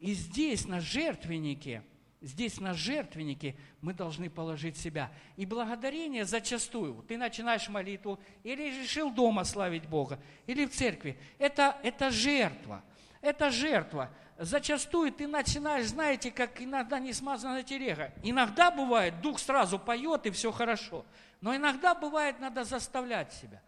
[0.00, 1.82] и здесь на жертвеннике,
[2.20, 5.10] здесь на жертвеннике мы должны положить себя.
[5.38, 11.78] И благодарение зачастую, ты начинаешь молитву, или решил дома славить Бога, или в церкви, это,
[11.82, 12.84] это жертва,
[13.22, 18.10] это жертва зачастую ты начинаешь, знаете, как иногда не смазанная тереха.
[18.22, 21.06] Иногда бывает, дух сразу поет, и все хорошо.
[21.40, 23.62] Но иногда бывает, надо заставлять себя.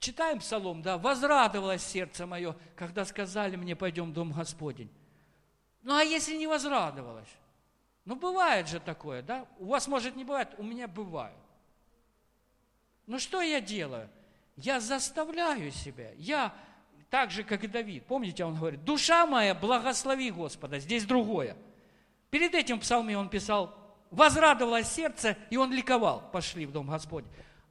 [0.00, 4.90] Читаем псалом, да, «Возрадовалось сердце мое, когда сказали мне, пойдем в дом Господень».
[5.82, 7.28] Ну, а если не возрадовалось?
[8.06, 9.46] Ну, бывает же такое, да?
[9.58, 11.36] У вас, может, не бывает, у меня бывает.
[13.06, 14.08] Ну, что я делаю?
[14.56, 16.54] Я заставляю себя, я
[17.10, 18.06] так же, как и Давид.
[18.06, 20.78] Помните, он говорит, душа моя, благослови Господа.
[20.78, 21.56] Здесь другое.
[22.30, 23.76] Перед этим в псалме он писал,
[24.10, 27.30] возрадовалось сердце, и он ликовал, пошли в дом Господень.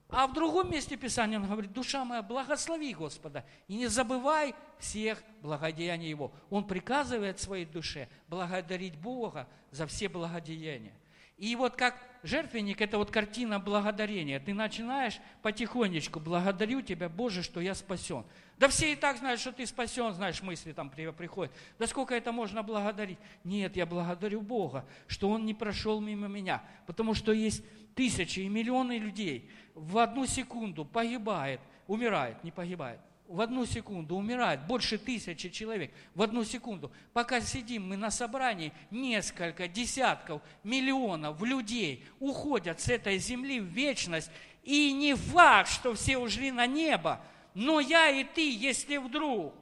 [0.10, 5.22] А в другом месте Писания он говорит, душа моя, благослови Господа, и не забывай всех
[5.42, 6.32] благодеяний Его.
[6.50, 10.94] Он приказывает своей душе благодарить Бога за все благодеяния.
[11.38, 14.42] И вот как жертвенник– это вот картина благодарения.
[14.42, 18.26] Ты начинаешь потихонечку, благодарю Тебя, Боже, что я спасен.
[18.58, 21.54] Да все и так знают, что ты спасен, знаешь, мысли там приходят.
[21.78, 23.20] Да сколько это можно благодарить?
[23.46, 26.62] Нет, я благодарю Бога, что Он не прошел мимо меня.
[26.86, 27.64] Потому что есть
[27.96, 33.00] тысячи и миллионы людей в одну секунду погибает, умирает, не погибает,
[33.30, 36.92] в одну секунду умирает больше тысячи человек, в одну секунду.
[37.14, 44.32] Пока сидим мы на собрании, несколько десятков, миллионов людей уходят с этой земли в вечность.
[44.64, 47.22] И не факт, что все ушли на небо,
[47.54, 49.54] но я и ты, если вдруг,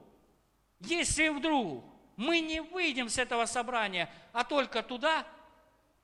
[0.80, 1.84] если вдруг
[2.16, 5.26] мы не выйдем с этого собрания, а только туда,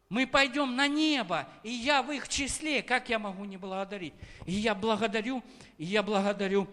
[0.08, 4.14] мы пойдем на небо, и я в их числе, как я могу не благодарить?
[4.46, 5.42] И я благодарю,
[5.78, 6.68] и я благодарю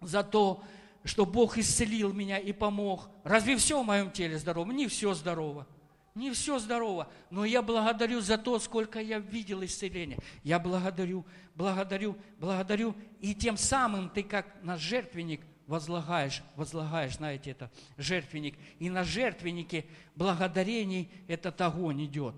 [0.00, 0.62] за то,
[1.04, 3.08] что Бог исцелил меня и помог.
[3.24, 4.70] Разве все в моем теле здорово?
[4.70, 5.66] Не все здорово.
[6.14, 10.18] Не все здорово, но я благодарю за то, сколько я видел исцеления.
[10.42, 12.96] Я благодарю, благодарю, благодарю.
[13.20, 18.56] И тем самым ты как на жертвенник возлагаешь, возлагаешь, знаете, это жертвенник.
[18.80, 22.34] И на жертвеннике благодарений этот огонь идет.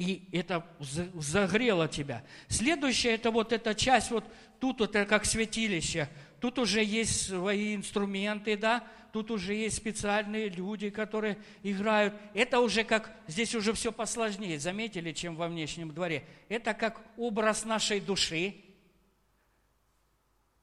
[0.00, 0.66] И это
[1.14, 2.24] загрело тебя.
[2.48, 4.24] Следующая, это вот эта часть, вот
[4.58, 6.08] тут вот это как святилище–
[6.40, 8.82] Тут уже есть свои инструменты, да,
[9.12, 12.14] тут уже есть специальные люди, которые играют.
[12.32, 16.24] Это уже как, здесь уже все посложнее, заметили, чем во внешнем дворе.
[16.48, 18.56] Это как образ нашей души,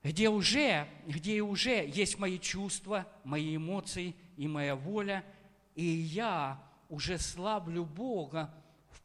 [0.03, 5.23] где уже, где уже есть мои чувства, мои эмоции и моя воля,
[5.75, 8.51] и я уже славлю Бога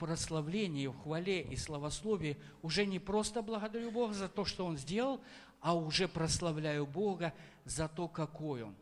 [0.02, 5.20] прославлении, в хвале и славословии, уже не просто благодарю Бога за то, что Он сделал,
[5.60, 7.32] а уже прославляю Бога
[7.64, 8.74] за то, какой Он,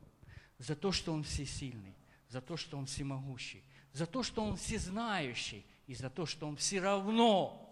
[0.57, 1.95] за то, что Он всесильный,
[2.31, 3.63] за то, что Он всемогущий,
[3.93, 7.71] за то, что Он всезнающий, и за то, что Он все равно,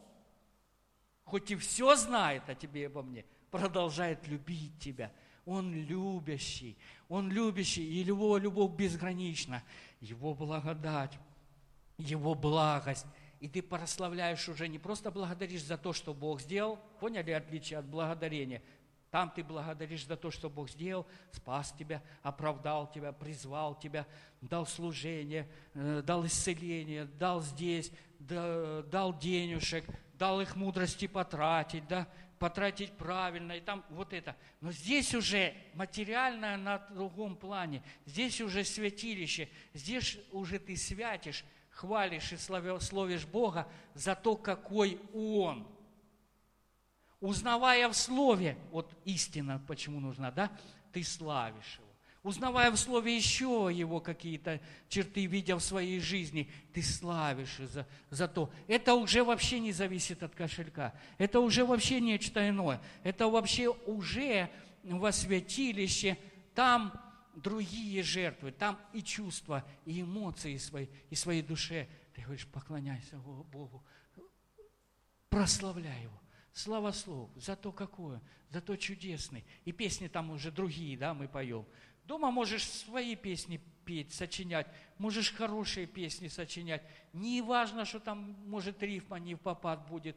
[1.25, 5.11] хоть и все знает о тебе и обо мне, продолжает любить тебя.
[5.47, 6.77] Он любящий,
[7.09, 9.63] Он любящий, и Его любовь безгранична.
[10.03, 11.19] Его благодать,
[11.97, 13.07] Его благость
[13.41, 17.87] и ты прославляешь уже, не просто благодаришь за то, что Бог сделал, поняли отличие от
[17.87, 18.63] благодарения?
[19.11, 24.07] Там ты благодаришь за то, что Бог сделал, спас тебя, оправдал тебя, призвал тебя,
[24.43, 29.85] дал служение, э, дал исцеление, дал здесь, дал денежек,
[30.15, 32.07] дал их мудрости потратить, да,
[32.39, 34.37] потратить правильно, и там вот это.
[34.61, 41.45] Но здесь уже материальное на другом плане, здесь уже святилище, здесь уже ты святишь,
[41.79, 45.65] хвалишь и славишь Бога за то, какой Он.
[47.21, 50.51] Узнавая в Слове, вот истина почему нужна, да,
[50.93, 51.89] ты славишь Его
[52.25, 58.29] узнавая в Слове еще Его какие-то черты, видя в своей жизни, ты славишь за, за
[58.29, 58.51] то.
[58.67, 60.93] Это уже вообще не зависит от кошелька.
[61.17, 62.83] Это уже вообще нечто иное.
[63.03, 64.51] Это вообще уже
[64.83, 66.19] во святилище.
[66.55, 66.93] Там
[67.43, 71.89] другие жертвы, там и чувства, и эмоции свои, и своей душе.
[72.15, 73.85] Ты говоришь, поклоняйся Богу,
[75.29, 76.21] прославляй Его.
[76.53, 79.45] Слава Слову, за то какое, за то чудесный.
[79.65, 81.65] И песни там уже другие, да, мы поем.
[82.05, 84.67] Дома можешь свои песни петь, сочинять,
[84.97, 86.83] можешь хорошие песни сочинять.
[87.13, 90.17] Не важно, что там, может, рифма не в попад будет.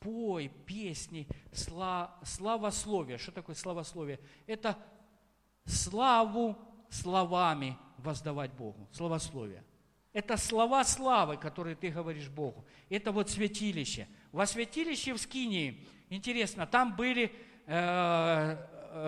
[0.00, 3.18] Пой песни, сла, славословие.
[3.18, 4.20] Что такое славословие?
[4.46, 4.76] Это
[5.70, 6.58] славу
[6.90, 8.88] словами воздавать Богу.
[8.92, 9.64] Славословие.
[10.12, 12.64] Это слова славы, которые ты говоришь Богу.
[12.88, 14.08] Это вот святилище.
[14.32, 17.32] Во святилище в Скинии, интересно, там были
[17.72, 18.56] Э,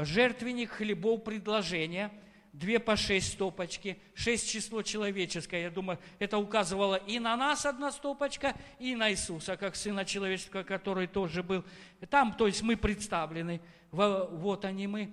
[0.04, 2.12] жертвенник хлебов предложения,
[2.52, 5.62] две по шесть стопочки, шесть число человеческое.
[5.62, 10.62] Я думаю, это указывало и на нас одна стопочка, и на Иисуса, как Сына Человеческого,
[10.62, 11.64] который тоже был.
[12.08, 13.60] Там, то есть мы представлены,
[13.90, 15.12] вот они мы,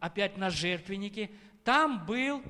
[0.00, 1.30] опять на жертвеннике.
[1.64, 2.42] Там был,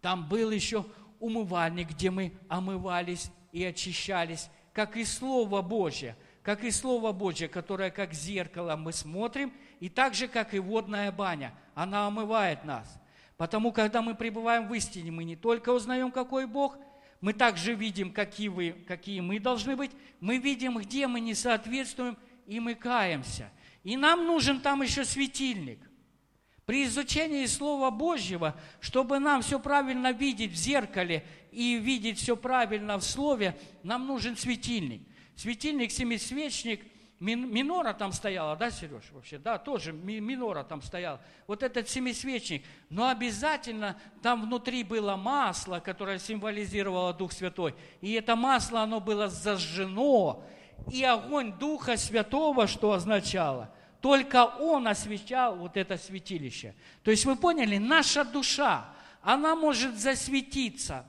[0.00, 0.84] там был еще
[1.18, 7.90] умывальник, где мы омывались и очищались, как и Слово Божье, как и Слово Божье, которое
[7.90, 13.00] как зеркало мы смотрим– и так же, как и водная баня, она омывает нас.
[13.38, 16.76] Потому, когда мы пребываем в истине, мы не только узнаем, какой Бог,
[17.22, 22.18] мы также видим, какие, вы, какие мы должны быть, мы видим, где мы не соответствуем,
[22.46, 23.50] и мы каемся.
[23.82, 25.80] И нам нужен там еще светильник.
[26.70, 32.96] При изучении Слова Божьего, чтобы нам все правильно видеть в зеркале и видеть все правильно
[32.96, 35.02] в Слове, нам нужен светильник.
[35.34, 36.82] Светильник, семисвечник–
[37.18, 39.38] Минора там стояла, да, Сереж, вообще?
[39.38, 41.20] Да, тоже минора там стояла.
[41.48, 42.64] Вот этот семисвечник.
[42.88, 47.74] Но обязательно там внутри было масло, которое символизировало Дух Святой.
[48.00, 50.44] И это масло, оно было зажжено.
[50.90, 53.74] И огонь Духа Святого, что означало?
[54.00, 56.74] Только Он освещал вот это святилище.
[57.02, 58.88] То есть вы поняли, наша душа,
[59.22, 61.04] она может засветиться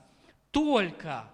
[0.50, 1.24] только,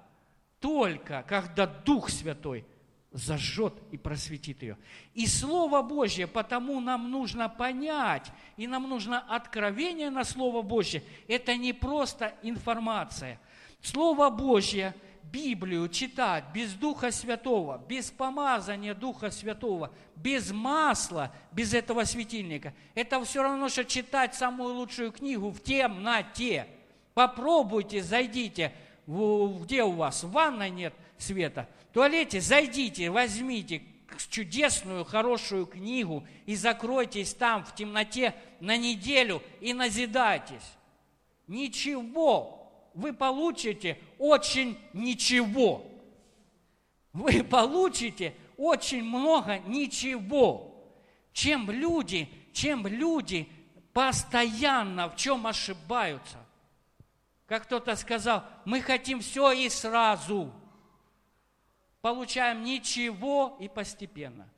[0.60, 2.64] только когда Дух Святой–
[3.12, 4.76] зажжет и просветит ее.
[5.14, 11.02] И Слово Божье, потому нам нужно понять, и нам нужно откровение на Слово Божье.
[11.26, 13.40] Это не просто информация.
[13.80, 14.94] Слово Божье,
[15.32, 23.22] Библию читать без Духа Святого, без помазания Духа Святого, без масла, без этого светильника, это
[23.24, 26.66] все равно, что читать самую лучшую книгу в темноте.
[27.14, 28.72] Попробуйте, зайдите,
[29.06, 33.82] где у вас, в ванной нет света– в туалете зайдите, возьмите
[34.28, 40.76] чудесную, хорошую книгу и закройтесь там в темноте на неделю и назидайтесь.
[41.46, 42.57] Ничего.
[42.94, 45.86] Вы получите очень ничего.
[47.12, 50.74] Вы получите очень много ничего.
[51.32, 53.48] Чем люди, чем люди
[53.92, 56.38] постоянно в чем ошибаются.
[57.46, 60.52] Как кто-то сказал, мы хотим все и сразу–
[62.00, 64.48] получаем ничего и постепенно.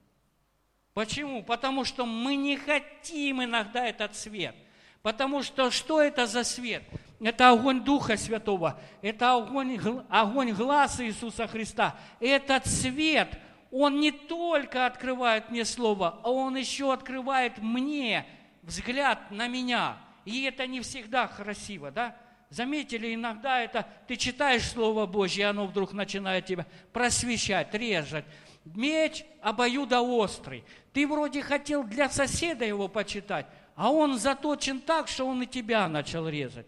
[0.94, 1.42] Почему?
[1.42, 4.54] Потому что мы не хотим иногда этот свет.
[5.02, 6.82] Потому что что это за свет?
[7.20, 11.94] Это огонь Духа Святого, это огонь, огонь глаз Иисуса Христа.
[12.18, 13.38] Этот свет,
[13.70, 18.24] он не только открывает мне Слово, а он еще открывает мне
[18.62, 19.98] взгляд на меня.
[20.24, 22.16] И это не всегда красиво, да?
[22.48, 28.24] Заметили, иногда это ты читаешь Слово Божье, и оно вдруг начинает тебя просвещать, резать.
[28.64, 30.64] Меч обоюдоострый.
[30.94, 33.46] Ты вроде хотел для соседа его почитать,
[33.76, 36.66] а он заточен так, что он и тебя начал резать.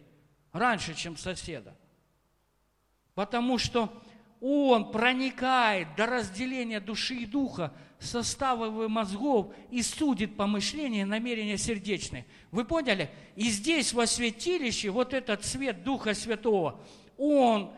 [0.53, 1.74] Раньше, чем соседа.
[3.14, 3.92] Потому что
[4.40, 11.57] он проникает до разделения души и духа, составов и мозгов и судит помышления и намерения
[11.57, 12.26] сердечные.
[12.50, 13.11] Вы поняли?
[13.36, 16.80] И здесь во святилище вот этот свет Духа Святого,
[17.16, 17.72] он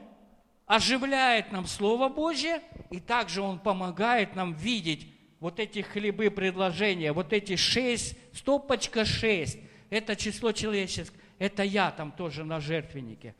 [0.67, 5.07] оживляет нам Слово Божье, и также Он помогает нам видеть
[5.41, 9.59] вот эти хлебы предложения, вот эти шесть, стопочка шесть,
[9.91, 13.35] это число человеческое, это я там тоже на жертвеннике.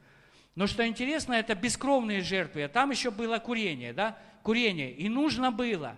[0.55, 4.93] Но что интересно, это бескровные жертвы, а там еще было курение, да, курение.
[4.93, 5.97] И нужно было,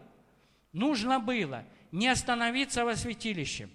[0.72, 3.68] нужно было не остановиться во святилище.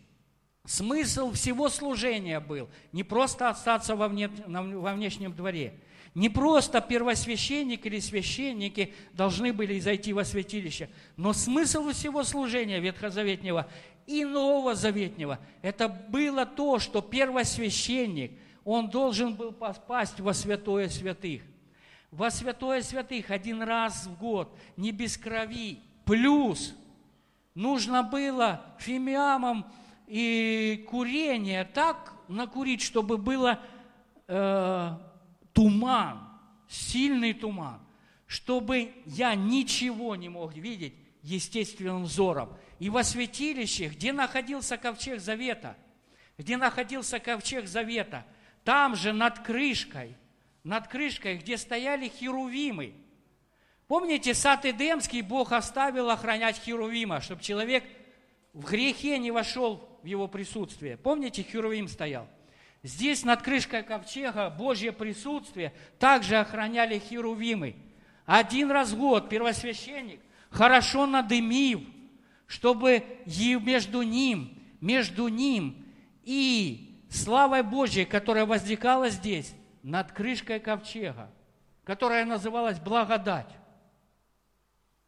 [0.66, 5.74] Смысл всего служения был не просто остаться во, вне, во внешнем дворе–
[6.14, 13.70] не просто первосвященник или священники должны были зайти во святилище, но смысл всего служения ветхозаветнего
[14.12, 18.32] и нового заветнего– это было то, что первосвященник,
[18.64, 21.44] он должен был попасть во святое святых.
[22.12, 26.76] Во святое святых один раз в год, не без крови, плюс
[27.56, 29.66] нужно было фимиамом
[30.08, 33.60] и курение так накурить, чтобы было
[34.28, 34.98] э,
[35.54, 36.20] туман,
[36.68, 37.80] сильный туман,
[38.28, 40.94] чтобы я ничего не мог видеть
[41.24, 42.50] естественным взором.
[42.82, 45.78] И во святилище, где находился ковчег завета,
[46.40, 48.26] где находился ковчег завета,
[48.64, 50.18] там же над крышкой,
[50.64, 52.96] над крышкой, где стояли херувимы.
[53.88, 57.84] Помните, сад Эдемский Бог оставил охранять херувима, чтобы человек
[58.52, 60.98] в грехе не вошел в его присутствие.
[60.98, 62.28] Помните, херувим стоял–
[62.84, 67.76] Здесь над крышкой ковчега Божье присутствие также охраняли херувимы.
[68.26, 70.20] Один раз в год первосвященник
[70.50, 71.82] хорошо надымив,
[72.52, 75.86] чтобы между ним, между ним
[76.24, 81.32] и славой Божьей, которая возникала здесь, над крышкой ковчега,
[81.86, 83.48] которая называлась благодать,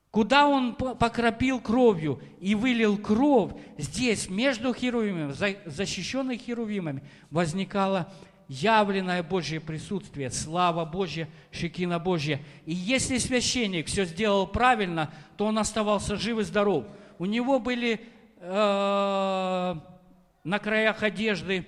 [0.09, 5.33] Куда он покропил кровью и вылил кровь, здесь, между херувимами,
[5.67, 8.13] защищенных херувимами, возникало
[8.47, 12.39] явленное Божье присутствие, слава Божья, шекина Божья.
[12.67, 16.85] И если священник все сделал правильно, то он оставался жив и здоров.
[17.23, 18.05] У него были
[18.35, 19.75] э,
[20.43, 21.65] на краях одежды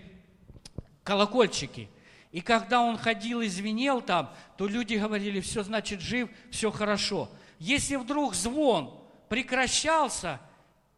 [1.01, 1.87] колокольчики.
[2.33, 7.29] И когда он ходил и звенел там, то люди говорили, все значит жив, все хорошо.
[7.57, 10.41] Если вдруг звон прекращался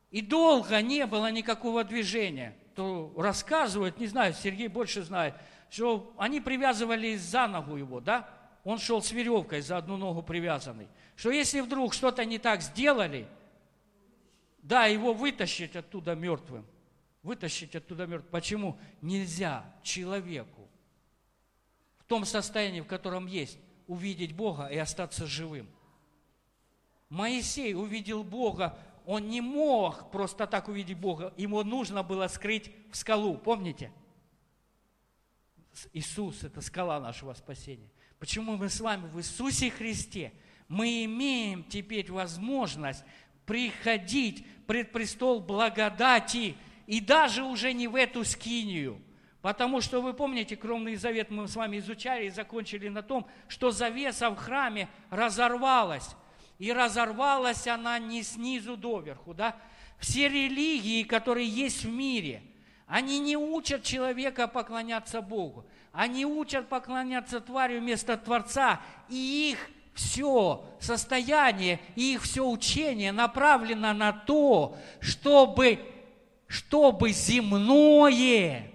[0.09, 5.35] и долго не было никакого движения, то рассказывают, не знаю, Сергей больше знает,
[5.69, 8.27] что они привязывали за ногу его, да?
[8.63, 10.87] Он шел с веревкой за одну ногу привязанный.
[11.15, 13.27] Что если вдруг что-то не так сделали,
[14.67, 16.65] да, его вытащить оттуда мертвым.
[17.23, 18.31] Вытащить оттуда мертвым.
[18.31, 18.77] Почему?
[19.01, 20.67] Нельзя человеку
[21.99, 25.69] в том состоянии, в котором есть, увидеть Бога и остаться живым.
[27.09, 32.97] Моисей увидел Бога, он не мог просто так увидеть Бога, ему нужно было скрыть в
[32.97, 33.91] скалу, помните?
[35.93, 37.89] Иисус– это скала нашего спасения.
[38.19, 40.33] Почему мы с вами в Иисусе Христе?
[40.67, 43.03] Мы имеем теперь возможность
[43.47, 49.01] приходить пред престол благодати, и даже уже не в эту скинию.
[49.41, 53.71] Потому что вы помните, кровный завет мы с вами изучали и закончили на том, что
[53.71, 56.15] завеса в храме разорвалась
[56.59, 59.55] и разорвалась она не снизу доверху, да?
[59.99, 62.43] Все религии, которые есть в мире,
[62.87, 65.65] они не учат человека поклоняться Богу.
[65.91, 68.81] Они учат поклоняться тварью вместо Творца.
[69.09, 75.79] И их все состояние, и их все учение направлено на то, чтобы,
[76.47, 78.71] чтобы земное,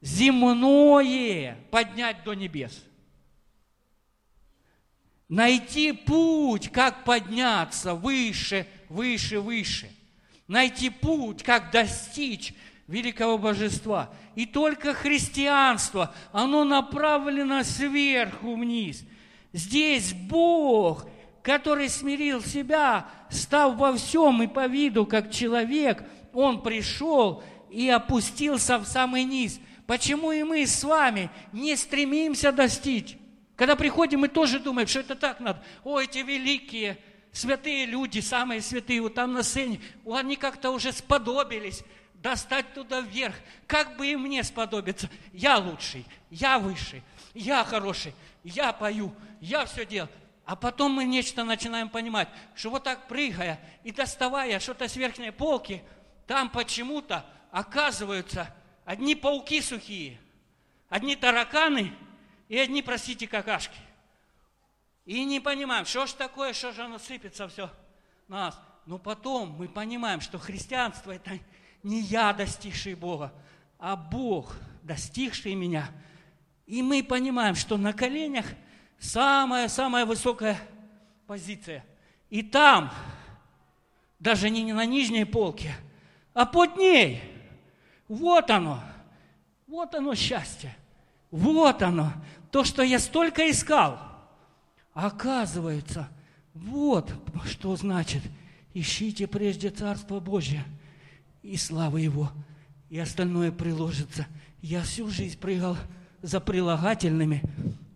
[0.00, 2.86] земное поднять до небес
[5.28, 9.90] найти путь, как подняться выше, выше, выше.
[10.46, 12.54] Найти путь, как достичь
[12.86, 14.14] великого божества.
[14.36, 19.04] И только христианство, оно направлено сверху вниз.
[19.52, 21.06] Здесь Бог,
[21.42, 28.78] который смирил себя, став во всем и по виду, как человек, Он пришел и опустился
[28.78, 29.60] в самый низ.
[29.86, 33.16] Почему и мы с вами не стремимся достичь?
[33.54, 35.62] Когда приходим, мы тоже думаем, что это так надо.
[35.84, 36.98] О, эти великие,
[37.32, 41.82] святые люди, самые святые, вот там на сцене, они как-то уже сподобились
[42.14, 43.34] достать туда вверх.
[43.66, 45.08] Как бы и мне сподобиться?
[45.32, 47.02] Я лучший, я высший,
[47.34, 48.12] я хороший,
[48.48, 50.10] я пою, я все делаю.
[50.44, 55.32] А потом мы нечто начинаем понимать, что вот так прыгая и доставая что-то с верхней
[55.32, 55.82] полки,
[56.26, 60.18] там почему-то оказываются одни пауки сухие,
[60.88, 61.92] одни тараканы–
[62.48, 63.78] и одни, простите, какашки.
[65.04, 67.70] И не понимаем, что ж такое, что же оно сыпется все
[68.28, 68.60] на нас.
[68.86, 71.38] Но потом мы понимаем, что христианство– это
[71.82, 73.32] не я, достигший Бога,
[73.78, 75.88] а Бог, достигший меня.
[76.66, 78.46] И мы понимаем, что на коленях
[78.98, 80.58] самая-самая высокая
[81.26, 81.84] позиция.
[82.28, 82.90] И там,
[84.18, 85.74] даже не на нижней полке,
[86.34, 87.22] а под ней,
[88.08, 88.82] вот оно,
[89.66, 90.76] вот оно счастье,
[91.30, 92.12] вот оно,
[92.50, 94.00] то, что я столько искал.
[94.92, 96.08] оказывается,
[96.54, 97.12] вот
[97.44, 98.22] что значит,
[98.74, 100.64] ищите прежде Царство Божье
[101.42, 102.30] и славы Его,
[102.88, 104.26] и остальное приложится.
[104.62, 105.76] Я всю жизнь прыгал
[106.22, 107.42] за прилагательными,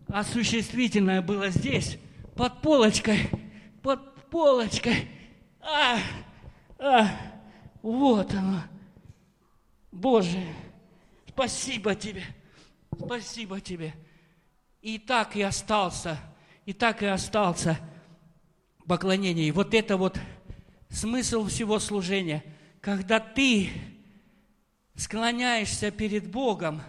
[0.07, 1.97] а существительное было здесь,
[2.35, 3.29] под полочкой,
[3.81, 5.07] под полочкой.
[5.61, 5.99] А,
[6.79, 7.09] а,
[7.81, 8.61] вот оно.
[9.91, 10.43] Боже,
[11.27, 12.23] спасибо тебе,
[12.97, 13.93] спасибо тебе.
[14.81, 16.17] И так и остался,
[16.65, 17.77] и так и остался
[18.87, 19.47] поклонение.
[19.47, 20.19] И вот это вот
[20.89, 22.43] смысл всего служения,
[22.79, 23.69] когда ты
[24.95, 26.81] склоняешься перед Богом,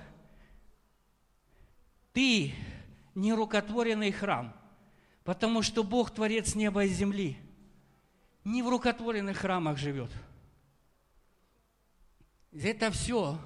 [2.12, 2.54] ты
[3.14, 4.54] не рукотворенный храм,
[5.24, 7.36] потому что Бог творец неба и земли,
[8.44, 10.10] не в рукотворенных храмах живет.
[12.52, 13.38] Это все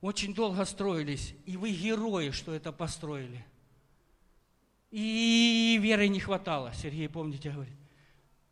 [0.00, 3.44] очень долго строились, и вы герои, что это построили.
[4.90, 7.74] И веры не хватало, Сергей, помните, говорит.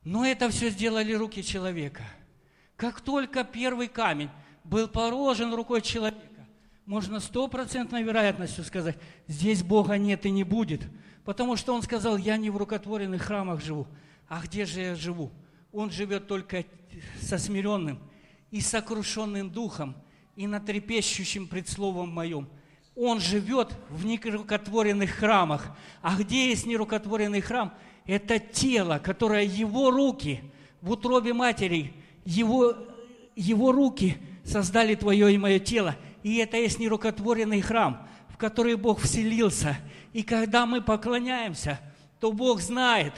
[0.05, 2.05] Но это все сделали руки человека.
[2.77, 4.31] Как только первый камень
[4.65, 6.36] был положен рукой человека,
[6.87, 10.83] можно стопроцентной вероятностью сказать, здесь Бога нет и не будет.
[11.25, 13.89] Потому что он сказал, я не в рукотворенных храмах живу.
[14.29, 15.33] А где же я живу?
[15.73, 16.65] Он живет только
[17.21, 17.99] со смиренным
[18.53, 19.97] и сокрушенным духом,
[20.37, 22.49] и на трепещущим пред словом моем.
[22.95, 25.77] Он живет в нерукотворенных храмах.
[26.03, 27.75] А где есть нерукотворенный храм?
[28.05, 30.41] Это тело, которое его руки
[30.81, 31.93] в утробе матери,
[32.25, 32.77] его,
[33.35, 35.97] его руки создали твое и мое тело.
[36.27, 39.77] И это есть нерукотворенный храм, в который Бог вселился.
[40.13, 41.79] И когда мы поклоняемся,
[42.19, 43.13] то Бог знает,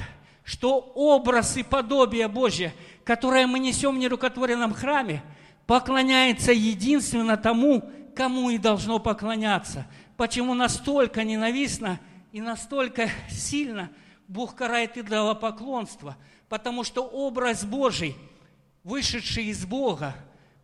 [0.45, 5.23] что образ и подобие Божье, которое мы несем в нерукотворенном храме,
[5.67, 9.87] поклоняется единственно тому, кому и должно поклоняться.
[10.19, 11.99] Почему настолько ненавистно
[12.33, 13.89] и настолько сильно
[14.27, 16.15] Бог карает идолопоклонство?
[16.51, 18.15] Потому что образ Божий,
[18.85, 20.15] вышедший из Бога,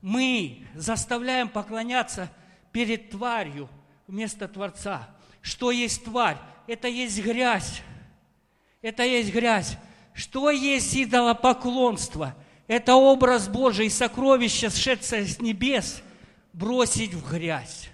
[0.04, 2.30] мы заставляем поклоняться
[2.72, 3.70] перед тварью
[4.06, 5.08] вместо Творца.
[5.40, 6.36] Что есть тварь?
[6.66, 7.80] Это есть грязь.
[8.82, 9.78] Это есть грязь.
[10.12, 12.36] Что есть идолопоклонство?
[12.66, 16.02] Это образ Божий, сокровище, сшедшее с небес,
[16.52, 17.88] бросить в грязь.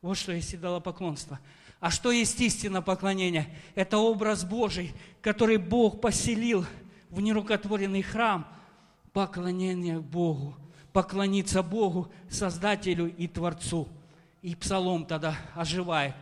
[0.00, 1.38] Вот что есть идолопоклонство.
[1.80, 3.54] А что есть истинное поклонение?
[3.74, 6.64] Это образ Божий, который Бог поселил
[7.10, 8.48] в нерукотворенный храм.
[9.12, 10.56] Поклонение Богу
[10.96, 13.86] поклониться Богу, Создателю и Творцу.
[14.40, 16.14] И псалом тогда оживает.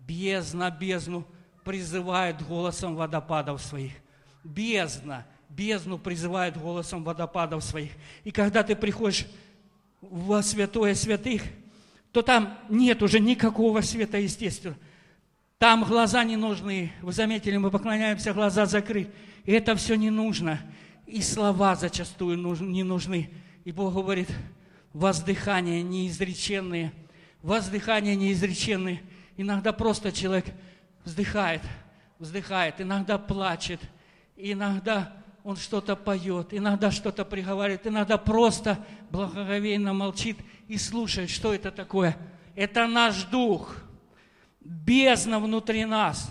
[0.00, 1.24] Бездна бездну
[1.62, 3.92] призывает голосом водопадов своих.
[4.42, 7.92] Бездна, бездну призывает голосом водопадов своих.
[8.24, 9.26] И когда ты приходишь
[10.00, 11.42] во святое святых,
[12.10, 14.76] то там нет уже никакого света, естественно.
[15.58, 16.90] Там глаза не нужны.
[17.00, 19.08] Вы заметили, мы поклоняемся, глаза закрыты.
[19.44, 20.58] И это все не нужно.
[21.06, 23.30] И слова зачастую не нужны.
[23.66, 24.28] И Бог говорит,
[24.92, 26.92] воздыхания неизреченные,
[27.42, 29.02] воздыхания неизреченные.
[29.36, 30.44] Иногда просто человек
[31.02, 31.62] вздыхает,
[32.20, 33.80] вздыхает, иногда плачет,
[34.36, 40.38] иногда он что-то поет, иногда что-то приговаривает, иногда просто благоговейно молчит
[40.68, 42.16] и слушает, что это такое.
[42.54, 43.78] Это наш дух,
[44.60, 46.30] бездна внутри нас.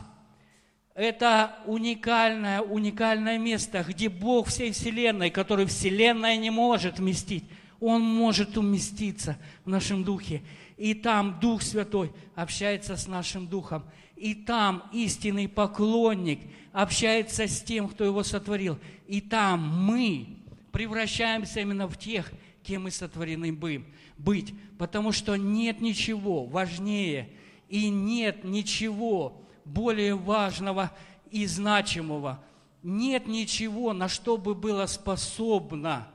[0.96, 7.44] Это уникальное, уникальное место, где Бог всей Вселенной, который Вселенная не может вместить,
[7.82, 10.42] Он может уместиться в нашем духе.
[10.78, 13.84] И там Дух Святой общается с нашим духом.
[14.16, 16.40] И там истинный поклонник
[16.72, 18.80] общается с тем, кто его сотворил.
[19.06, 20.28] И там мы
[20.72, 22.32] превращаемся именно в тех,
[22.64, 23.52] кем мы сотворены
[24.18, 24.54] быть.
[24.78, 27.30] Потому что нет ничего важнее
[27.68, 30.92] и нет ничего более важного
[31.32, 32.44] и значимого.
[32.84, 36.08] Нет ничего, на что бы было способно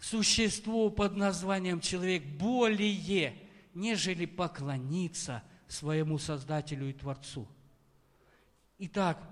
[0.00, 3.34] существо под названием человек более,
[3.72, 7.46] нежели поклониться своему Создателю и Творцу.
[8.78, 9.22] Итак,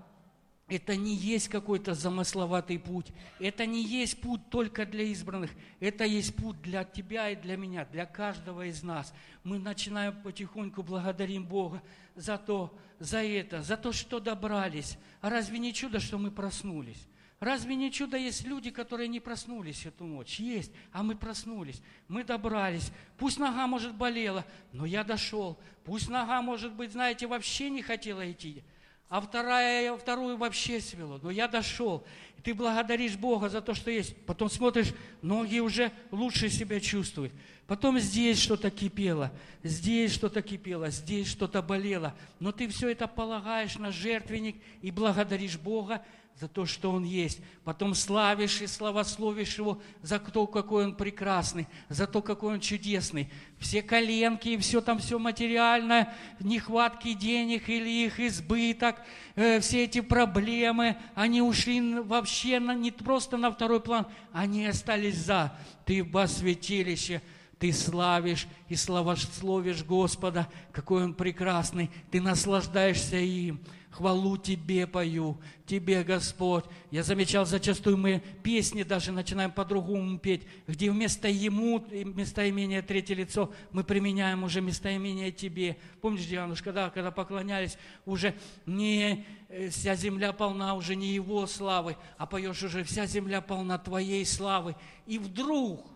[0.67, 3.07] это не есть какой-то замысловатый путь.
[3.39, 5.51] Это не есть путь только для избранных.
[5.79, 9.13] Это есть путь для тебя и для меня, для каждого из нас.
[9.43, 11.83] Мы начинаем потихоньку благодарим Бога
[12.15, 14.97] за то, за это, за то, что добрались.
[15.19, 17.07] А разве не чудо, что мы проснулись?
[17.41, 20.39] Разве не чудо есть люди, которые не проснулись эту ночь?
[20.39, 22.93] Есть, а мы проснулись, мы добрались.
[23.17, 25.59] Пусть нога, может, болела, но я дошел.
[25.83, 28.63] Пусть нога, может быть, знаете, вообще не хотела идти.
[29.09, 31.19] А вторая, вторую вообще свело.
[31.21, 32.03] Но я дошел.
[32.37, 34.15] И ты благодаришь Бога за то, что есть.
[34.25, 37.31] Потом смотришь, ноги уже лучше себя чувствуют.
[37.67, 39.31] Потом здесь что-то кипело,
[39.63, 42.13] здесь что-то кипело, здесь что-то болело.
[42.39, 46.03] Но ты все это полагаешь на жертвенник и благодаришь Бога
[46.39, 47.39] за то, что Он есть.
[47.63, 53.31] Потом славишь и славословишь Его за то, какой Он прекрасный, за то, какой Он чудесный.
[53.59, 59.01] Все коленки и все там, все материальное, нехватки денег или их избыток,
[59.35, 65.17] э, все эти проблемы, они ушли вообще на, не просто на второй план, они остались
[65.17, 65.55] за.
[65.85, 67.21] Ты во святилище,
[67.63, 73.61] ты славишь и славословишь Господа, какой Он прекрасный, ты наслаждаешься им.
[73.89, 76.65] Хвалу Тебе пою, Тебе, Господь.
[76.91, 83.49] Я замечал, зачастую мы песни даже начинаем по-другому петь, где вместо Ему, местоимение третье лицо,
[83.71, 85.77] мы применяем уже местоимение Тебе.
[86.01, 88.35] Помнишь, Диануш, когда, когда поклонялись, уже
[88.65, 93.77] не э, вся земля полна уже не Его славы, а поешь уже вся земля полна
[93.77, 94.75] Твоей славы.
[95.07, 95.87] И вдруг,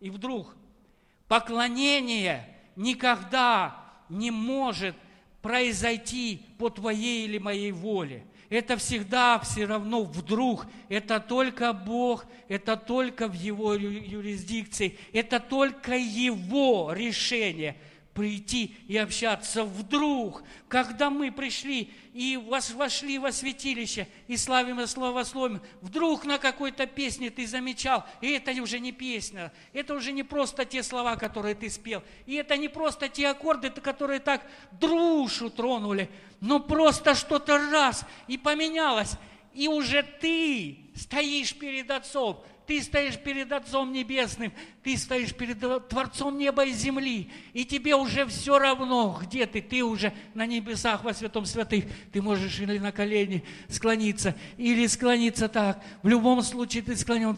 [0.00, 0.56] и вдруг
[1.32, 3.74] поклонение никогда
[4.10, 4.94] не может–
[5.42, 8.24] произойти по твоей или моей воле.
[8.48, 10.66] Это всегда все равно вдруг.
[10.88, 17.76] Это только Бог, это только в Его юрисдикции, это только Его решение–
[18.14, 19.64] прийти и общаться.
[19.64, 26.86] Вдруг, когда мы пришли и вошли во святилище, и славим и славословим, вдруг на какой-то
[26.86, 31.54] песне ты замечал, и это уже не песня, это уже не просто те слова, которые
[31.54, 36.10] ты спел, и это не просто те аккорды, которые так душу тронули,
[36.40, 39.12] но просто что-то раз и поменялось,
[39.54, 44.52] и уже ты стоишь перед Отцом, ты стоишь перед Отцом Небесным,
[44.82, 45.58] ты стоишь перед
[45.88, 51.04] Творцом неба и земли, и тебе уже все равно, где ты, ты уже на небесах
[51.04, 55.82] во святом святых, ты можешь или на колени склониться, или склониться так.
[56.02, 57.36] В любом случае ты склонен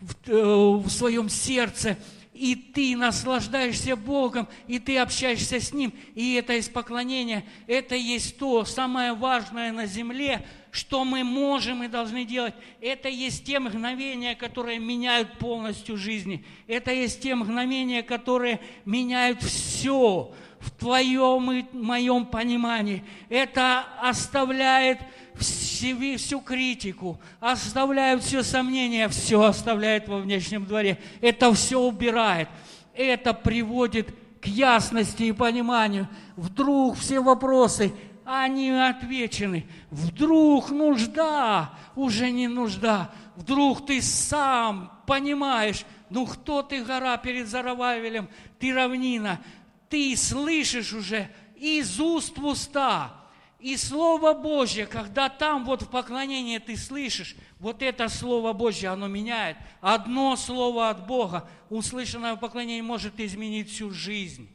[0.00, 1.96] в, э, в своем сердце,
[2.34, 8.36] и ты наслаждаешься Богом, и ты общаешься с Ним, и это есть поклонение, это есть
[8.38, 12.54] то самое важное на земле, что мы можем и должны делать.
[12.80, 16.44] Это есть те мгновения, которые меняют полностью жизни.
[16.66, 23.04] Это есть те мгновения, которые меняют все в твоем и моем понимании.
[23.28, 24.98] Это оставляет
[25.36, 30.98] всю, всю критику, оставляет все сомнения, все оставляет во внешнем дворе.
[31.20, 32.48] Это все убирает.
[32.94, 36.08] Это приводит к ясности и пониманию.
[36.36, 37.92] Вдруг все вопросы
[38.24, 39.66] они отвечены.
[39.90, 43.10] Вдруг нужда, уже не нужда.
[43.36, 48.28] Вдруг ты сам понимаешь, ну кто ты гора перед Зарававелем,
[48.58, 49.40] ты равнина.
[49.88, 53.23] Ты слышишь уже из уст в уста.
[53.64, 59.08] И Слово Божье, когда там вот в поклонении ты слышишь, вот это Слово Божье, оно
[59.08, 59.56] меняет.
[59.80, 64.50] Одно Слово от Бога, услышанное в поклонении, может изменить всю жизнь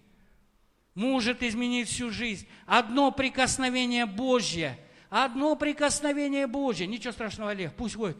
[0.94, 2.46] может изменить всю жизнь.
[2.66, 4.78] Одно прикосновение Божье,
[5.10, 8.18] одно прикосновение Божье, ничего страшного, Олег, пусть ходит.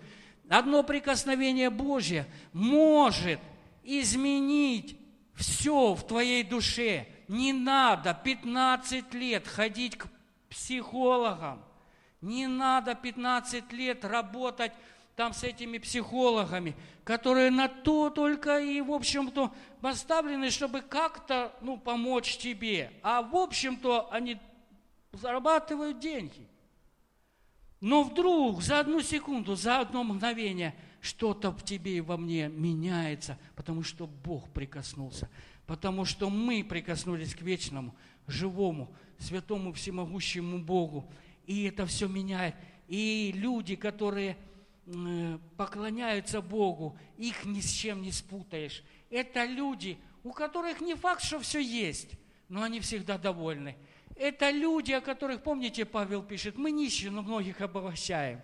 [0.50, 3.40] Одно прикосновение Божье может
[3.84, 4.98] изменить
[5.36, 7.06] все в твоей душе.
[7.28, 10.08] Не надо 15 лет ходить к
[10.50, 11.64] психологам.
[12.22, 14.74] Не надо 15 лет работать
[15.16, 21.78] там с этими психологами, которые на то только и, в общем-то, поставлены, чтобы как-то, ну,
[21.78, 22.92] помочь тебе.
[23.04, 24.38] А, в общем-то, они
[25.12, 26.48] зарабатывают деньги.
[27.82, 33.38] Но вдруг за одну секунду, за одно мгновение что-то в тебе и во мне меняется,
[33.56, 35.30] потому что Бог прикоснулся,
[35.66, 37.96] потому что мы прикоснулись к вечному,
[38.28, 41.12] живому, святому, всемогущему Богу.
[41.46, 42.56] И это все меняет.
[42.88, 44.38] И люди, которые
[45.58, 48.84] поклоняются Богу, их ни с чем не спутаешь.
[49.10, 52.12] Это люди, у которых не факт, что все есть,
[52.48, 53.76] но они всегда довольны.
[54.16, 58.42] Это люди, о которых, помните, Павел пишет, мы нищие, но многих обогащаем.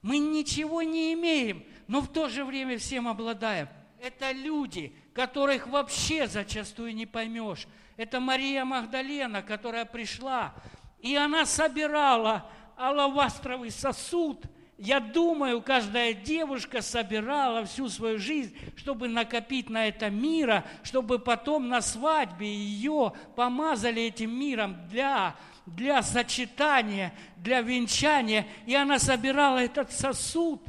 [0.00, 3.68] Мы ничего не имеем, но в то же время всем обладаем.
[4.00, 7.66] Это люди, которых вообще зачастую не поймешь.
[7.98, 10.54] Это Мария Магдалена, которая пришла,
[11.00, 14.42] и она собирала алавастровый сосуд–
[14.78, 21.68] я думаю, каждая девушка собирала всю свою жизнь, чтобы накопить на это мира, чтобы потом
[21.68, 25.34] на свадьбе ее помазали этим миром для,
[25.66, 28.46] для сочетания, для венчания.
[28.66, 30.62] И она собирала этот сосуд,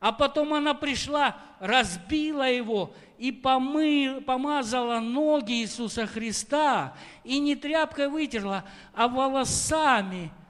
[0.00, 8.08] а потом она пришла, разбила его и помы, помазала ноги Иисуса Христа, и не тряпкой
[8.08, 10.30] вытерла, а волосами–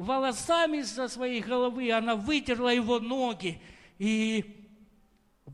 [0.00, 3.60] волосами со своей головы, она вытерла его ноги.
[3.98, 4.68] И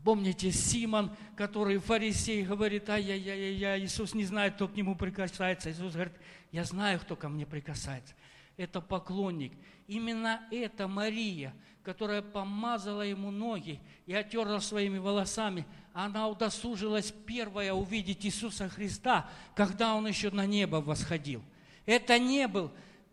[0.03, 5.71] помните, Симон, который фарисей, говорит, ай-яй-яй-яй, Иисус не знает, кто к нему прикасается.
[5.71, 6.13] Иисус говорит,
[6.51, 8.13] я знаю, кто ко мне прикасается.
[8.55, 9.53] Это поклонник.
[9.87, 11.53] Именно это Мария,
[11.87, 19.95] которая помазала ему ноги и отерла своими волосами, она удосужилась первая увидеть Иисуса Христа, когда
[19.95, 21.41] он еще на небо восходил.
[21.85, 22.71] Это не был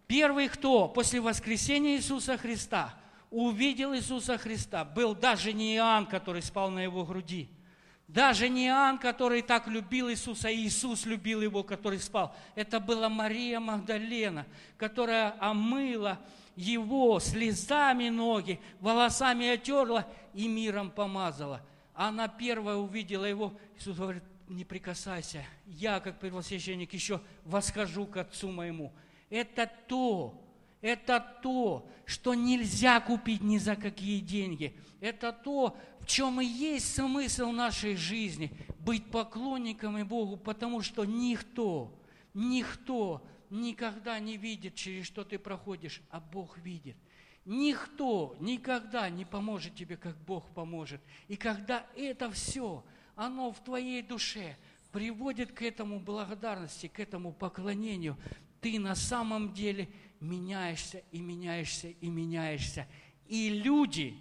[0.08, 2.92] первый, кто после воскресения Иисуса Христа
[3.30, 7.48] увидел Иисуса Христа, был даже не Иоанн, который спал на его груди–
[8.06, 12.36] даже не Иоанн, который так любил Иисуса, а Иисус любил его, который спал.
[12.54, 14.46] Это была Мария Магдалена,
[14.76, 16.20] которая омыла
[16.56, 21.60] его слезами ноги, волосами отерла и миром помазала.
[21.94, 23.52] Она первая увидела его.
[23.76, 25.44] Иисус говорит, не прикасайся.
[25.66, 28.92] Я, как первосвященник, еще восхожу к Отцу моему.
[29.30, 30.40] Это то,
[30.80, 34.76] это то, что нельзя купить ни за какие деньги.
[35.00, 38.52] Это то, в чем и есть смысл нашей жизни.
[38.80, 41.98] Быть поклонниками Богу, потому что никто,
[42.34, 43.24] никто
[43.60, 46.96] никогда не видит, через что ты проходишь, а Бог видит.
[47.44, 51.00] Никто никогда не поможет тебе, как Бог поможет.
[51.28, 52.84] И когда это все,
[53.16, 54.56] оно в твоей душе
[54.92, 58.16] приводит к этому благодарности, к этому поклонению,
[58.60, 59.88] ты на самом деле–
[60.24, 62.88] меняешься и меняешься и меняешься.
[63.26, 64.16] И люди,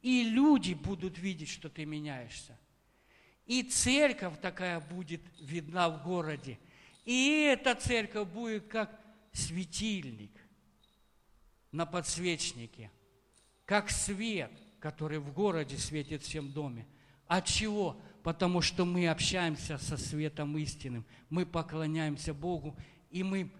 [0.00, 2.58] и люди будут видеть, что ты меняешься.
[3.46, 6.58] И церковь такая будет видна в городе.
[7.04, 9.00] И эта церковь будет как
[9.32, 10.32] светильник
[11.72, 12.90] на подсвечнике,
[13.64, 16.86] как свет, который в городе светит всем доме.
[17.26, 18.00] От чего?
[18.22, 22.76] Потому что мы общаемся со светом истинным, мы поклоняемся Богу,
[23.10, 23.50] и мы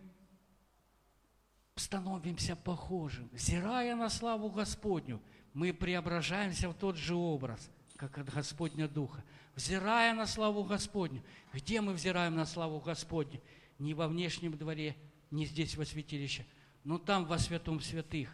[1.76, 3.28] становимся похожим.
[3.32, 5.20] Взирая на славу Господню,
[5.54, 9.24] мы преображаемся в тот же образ, как от Господня Духа.
[9.54, 11.22] Взирая на славу Господню.
[11.52, 13.40] Где мы взираем на славу Господню?
[13.78, 14.96] Не во внешнем дворе,
[15.30, 16.46] не здесь во святилище,
[16.84, 18.30] но там во святом святых.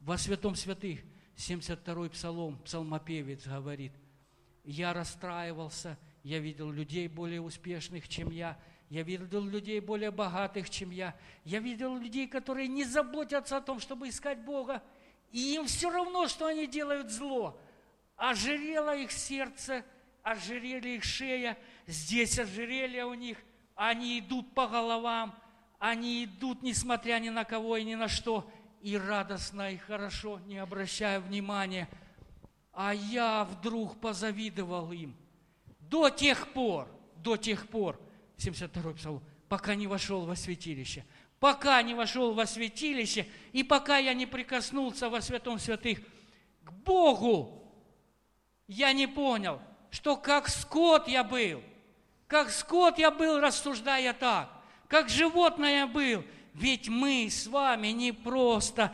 [0.00, 1.00] Во святом святых
[1.36, 3.92] 72-й псалом, псалмопевец говорит,
[4.64, 8.58] «Я расстраивался, я видел людей более успешных, чем я,
[8.90, 11.16] я видел людей более богатых, чем я.
[11.44, 14.82] Я видел людей, которые не заботятся о том, чтобы искать Бога.
[15.30, 17.56] И им все равно, что они делают зло.
[18.16, 19.84] Ожирело их сердце,
[20.22, 21.56] ожирели их шея,
[21.86, 23.38] здесь ожерелье у них.
[23.74, 25.34] Они идут по головам,
[25.78, 28.50] они идут, несмотря ни на кого и ни на что,
[28.82, 31.88] и радостно, и хорошо, не обращая внимания.
[32.72, 35.16] А я вдруг позавидовал им.
[35.80, 38.00] До тех пор, до тех пор–
[38.40, 41.04] 72-й псалом, пока не вошел во святилище.
[41.38, 46.00] Пока не вошел во святилище, и пока я не прикоснулся во святом святых
[46.62, 47.72] к Богу,
[48.66, 49.60] я не понял,
[49.90, 51.62] что как скот я был,
[52.26, 54.50] как скот я был, рассуждая так,
[54.88, 56.24] как животное я был.
[56.54, 58.92] Ведь мы с вами не просто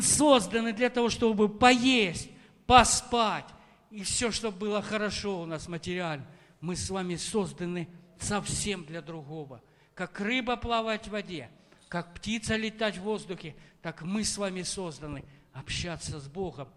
[0.00, 2.30] созданы для того, чтобы поесть,
[2.66, 3.46] поспать,
[3.90, 6.26] и все, чтобы было хорошо у нас материально.
[6.60, 9.62] Мы с вами созданы совсем для другого.
[9.94, 11.48] Как рыба плавать в воде,
[11.88, 16.68] как птица летать в воздухе, так мы с вами созданы общаться с Богом,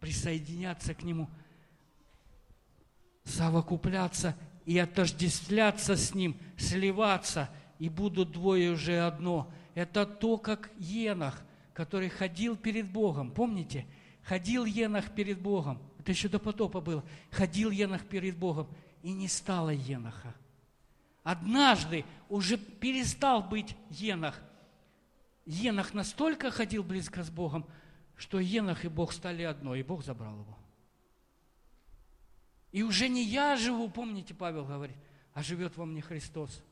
[0.00, 1.28] присоединяться к Нему,
[3.24, 9.50] совокупляться и отождествляться с Ним, сливаться, и будут двое уже одно.
[9.74, 11.42] Это то, как Енах,
[11.74, 13.30] который ходил перед Богом.
[13.30, 13.86] Помните?
[14.22, 15.80] Ходил Енах перед Богом.
[15.98, 17.04] Это еще до потопа было.
[17.30, 18.68] Ходил Енах перед Богом,
[19.02, 20.34] и не стало Еноха
[21.22, 24.40] однажды уже перестал быть Енах.
[25.44, 27.66] Енах настолько ходил близко с Богом,
[28.16, 30.58] что Енах и Бог стали одно, и Бог забрал его.
[32.72, 34.96] И уже не я живу, помните, Павел говорит,
[35.34, 36.62] а живет во мне Христос.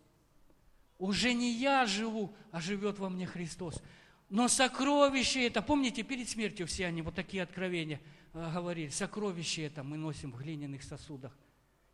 [0.99, 3.83] Уже не я живу, а живет во мне Христос.
[4.29, 8.01] Но сокровище это, помните, перед смертью все они вот такие откровения
[8.33, 11.37] э, говорили, сокровище это мы носим в глиняных сосудах.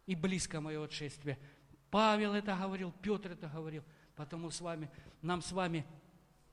[0.07, 1.39] И близко мое отшествие–
[1.91, 3.83] Павел это говорил, Петр это говорил.
[4.15, 4.91] Потому с вами,
[5.23, 5.85] нам с вами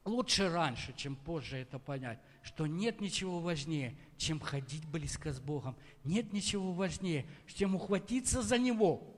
[0.06, 5.76] лучше раньше, чем позже это понять, что нет ничего важнее, чем ходить близко с Богом.
[6.04, 9.16] Нет ничего важнее, чем ухватиться за Него,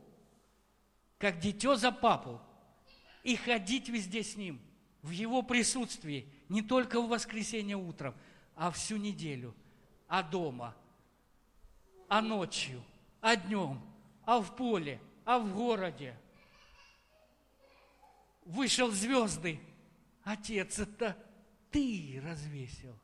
[1.18, 2.40] как дитё за папу,
[3.24, 4.62] и ходить везде с Ним,
[5.02, 8.16] в Его присутствии, не только в воскресенье утром,
[8.56, 9.54] а всю неделю,
[10.08, 10.76] а дома,
[12.08, 12.82] а ночью,
[13.20, 13.82] а днем,
[14.26, 16.18] а в поле– а в городе.
[18.46, 19.60] Вышел звезды.
[20.24, 21.18] Отец, это
[21.72, 22.98] ты развесил,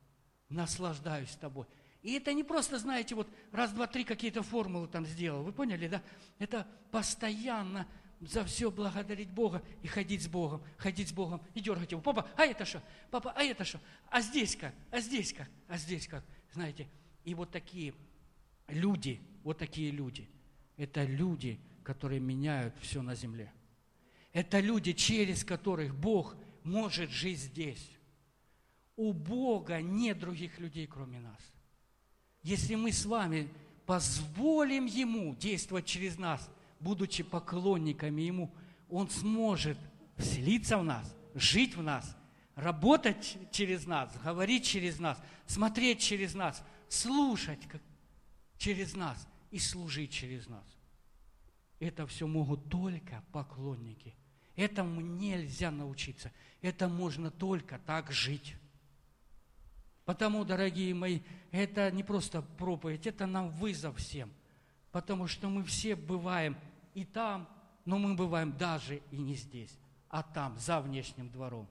[0.52, 1.66] наслаждаюсь тобой.
[2.02, 5.44] И это не просто, знаете, вот раз, два, три какие-то формулы там сделал.
[5.44, 6.02] Вы поняли, да?
[6.40, 7.88] Это постоянно
[8.20, 12.02] за все благодарить Бога и ходить с Богом, ходить с Богом и дергать его.
[12.02, 12.82] Папа, а это что?
[13.10, 13.80] Папа, а это что?
[14.10, 14.74] А здесь как?
[14.92, 15.50] А здесь как?
[15.68, 16.24] А здесь как?
[16.54, 16.88] Знаете,
[17.24, 17.94] и вот такие
[18.68, 20.30] люди, вот такие люди,
[20.78, 23.52] это люди, которые меняют все на земле.
[24.34, 27.92] Это люди, через которых Бог может жить здесь.
[29.02, 31.42] У Бога нет других людей, кроме нас.
[32.44, 33.50] Если мы с вами
[33.88, 36.48] позволим Ему действовать через нас,
[36.80, 38.54] будучи поклонниками Ему,
[38.90, 39.80] Он сможет
[40.18, 42.16] вселиться в нас, жить в нас,
[42.54, 47.62] работать через нас, говорить через нас, смотреть через нас, слушать
[48.60, 50.78] через нас и служить через нас.
[51.80, 54.14] Это все могут только поклонники.
[54.56, 56.32] Этому нельзя научиться.
[56.62, 58.54] Это можно только так жить.
[60.12, 64.30] Потому, дорогие мои, это не просто проповедь, это нам вызов всем.
[64.92, 66.58] Потому что мы все бываем
[66.94, 67.48] и там,
[67.86, 69.74] но мы бываем даже и не здесь,
[70.10, 71.66] а там, за внешним двором.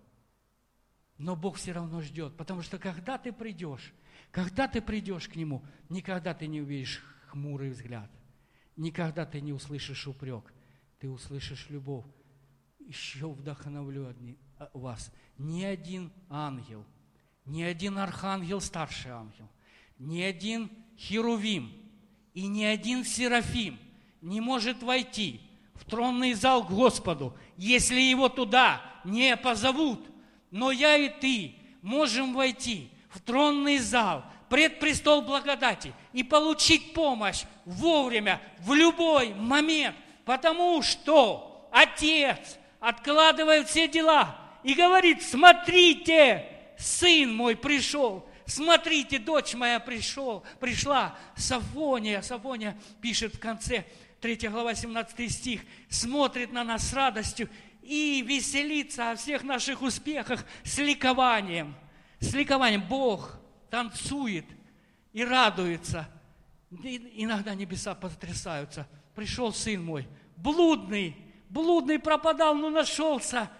[1.18, 3.92] Но Бог все равно ждет, потому что когда ты придешь,
[4.30, 8.10] когда ты придешь к Нему, никогда ты не увидишь хмурый взгляд,
[8.74, 10.50] никогда ты не услышишь упрек,
[10.98, 12.06] ты услышишь любовь.
[12.78, 14.16] Еще вдохновлю
[14.58, 15.12] а, вас.
[15.36, 16.86] Ни один ангел–
[17.46, 19.48] ни один архангел, старший ангел,
[19.98, 21.72] ни один херувим
[22.34, 23.78] и ни один серафим
[24.20, 25.40] не может войти
[25.74, 30.00] в тронный зал к Господу, если его туда не позовут.
[30.50, 37.44] Но я и ты можем войти в тронный зал, пред престол благодати и получить помощь
[37.64, 46.44] вовремя, в любой момент, потому что Отец откладывает все дела и говорит, смотрите,
[46.80, 53.84] сын мой пришел, смотрите, дочь моя пришел, пришла, Сафония, Сафония пишет в конце
[54.20, 57.48] 3 глава 17 стих, смотрит на нас с радостью
[57.82, 61.74] и веселится о всех наших успехах с ликованием.
[62.18, 63.38] С ликованием Бог
[63.70, 64.44] танцует
[65.12, 66.08] и радуется.
[66.82, 68.86] И иногда небеса потрясаются.
[69.14, 70.06] Пришел сын мой,
[70.36, 71.16] блудный,
[71.48, 73.50] блудный пропадал, но нашелся.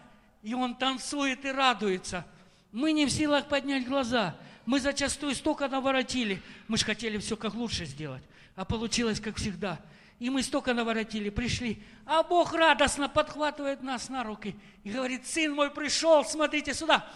[0.43, 2.27] И он танцует и радуется–
[2.73, 4.37] мы не в силах поднять глаза.
[4.66, 6.43] Мы зачастую столько наворотили.
[6.68, 8.23] Мы же хотели все как лучше сделать.
[8.55, 9.81] А получилось как всегда.
[10.18, 11.83] И мы столько наворотили, пришли.
[12.05, 14.55] А Бог радостно подхватывает нас на руки
[14.85, 17.09] и говорит, сын мой пришел, смотрите сюда.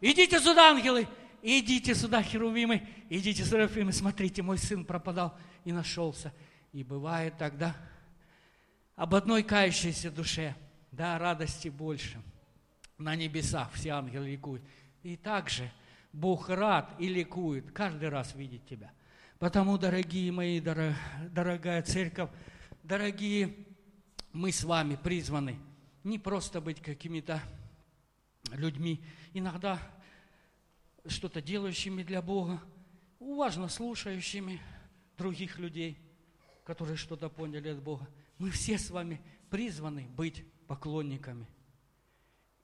[0.00, 1.08] Идите сюда, ангелы.
[1.42, 2.86] Идите сюда, херувимы.
[3.10, 3.92] Идите, серафимы.
[3.92, 6.32] Смотрите, мой сын пропадал и нашелся.
[6.72, 7.76] И бывает тогда
[8.94, 10.54] об одной кающейся душе,
[10.92, 12.22] да, радости больше.
[12.96, 14.62] На небесах все ангелы ликуют.
[15.02, 15.70] И также
[16.12, 18.92] Бог рад и ликует каждый раз видеть тебя.
[19.38, 22.30] Потому, дорогие мои, дорогая церковь,
[22.84, 23.54] дорогие,
[24.32, 25.58] мы с вами призваны
[26.04, 27.42] не просто быть какими-то
[28.52, 29.80] людьми, иногда
[31.06, 32.60] что-то делающими для Бога,
[33.18, 34.60] уважно слушающими
[35.18, 35.98] других людей,
[36.64, 38.08] которые что-то поняли от Бога.
[38.38, 41.48] Мы все с вами призваны быть поклонниками.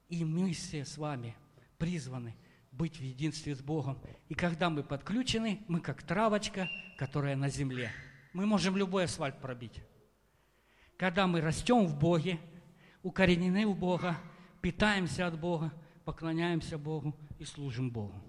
[0.09, 1.35] И мы все с вами–
[1.79, 2.37] призваны
[2.73, 3.99] быть в единстве с Богом.
[4.29, 7.91] И когда мы подключены, мы как травочка, которая на земле.
[8.33, 9.81] Мы можем любой асфальт пробить.
[10.97, 12.39] Когда мы растем в Боге,
[13.03, 14.17] укоренены в Бога,
[14.61, 15.73] питаемся от Бога,
[16.05, 18.21] поклоняемся Богу и служим Богу.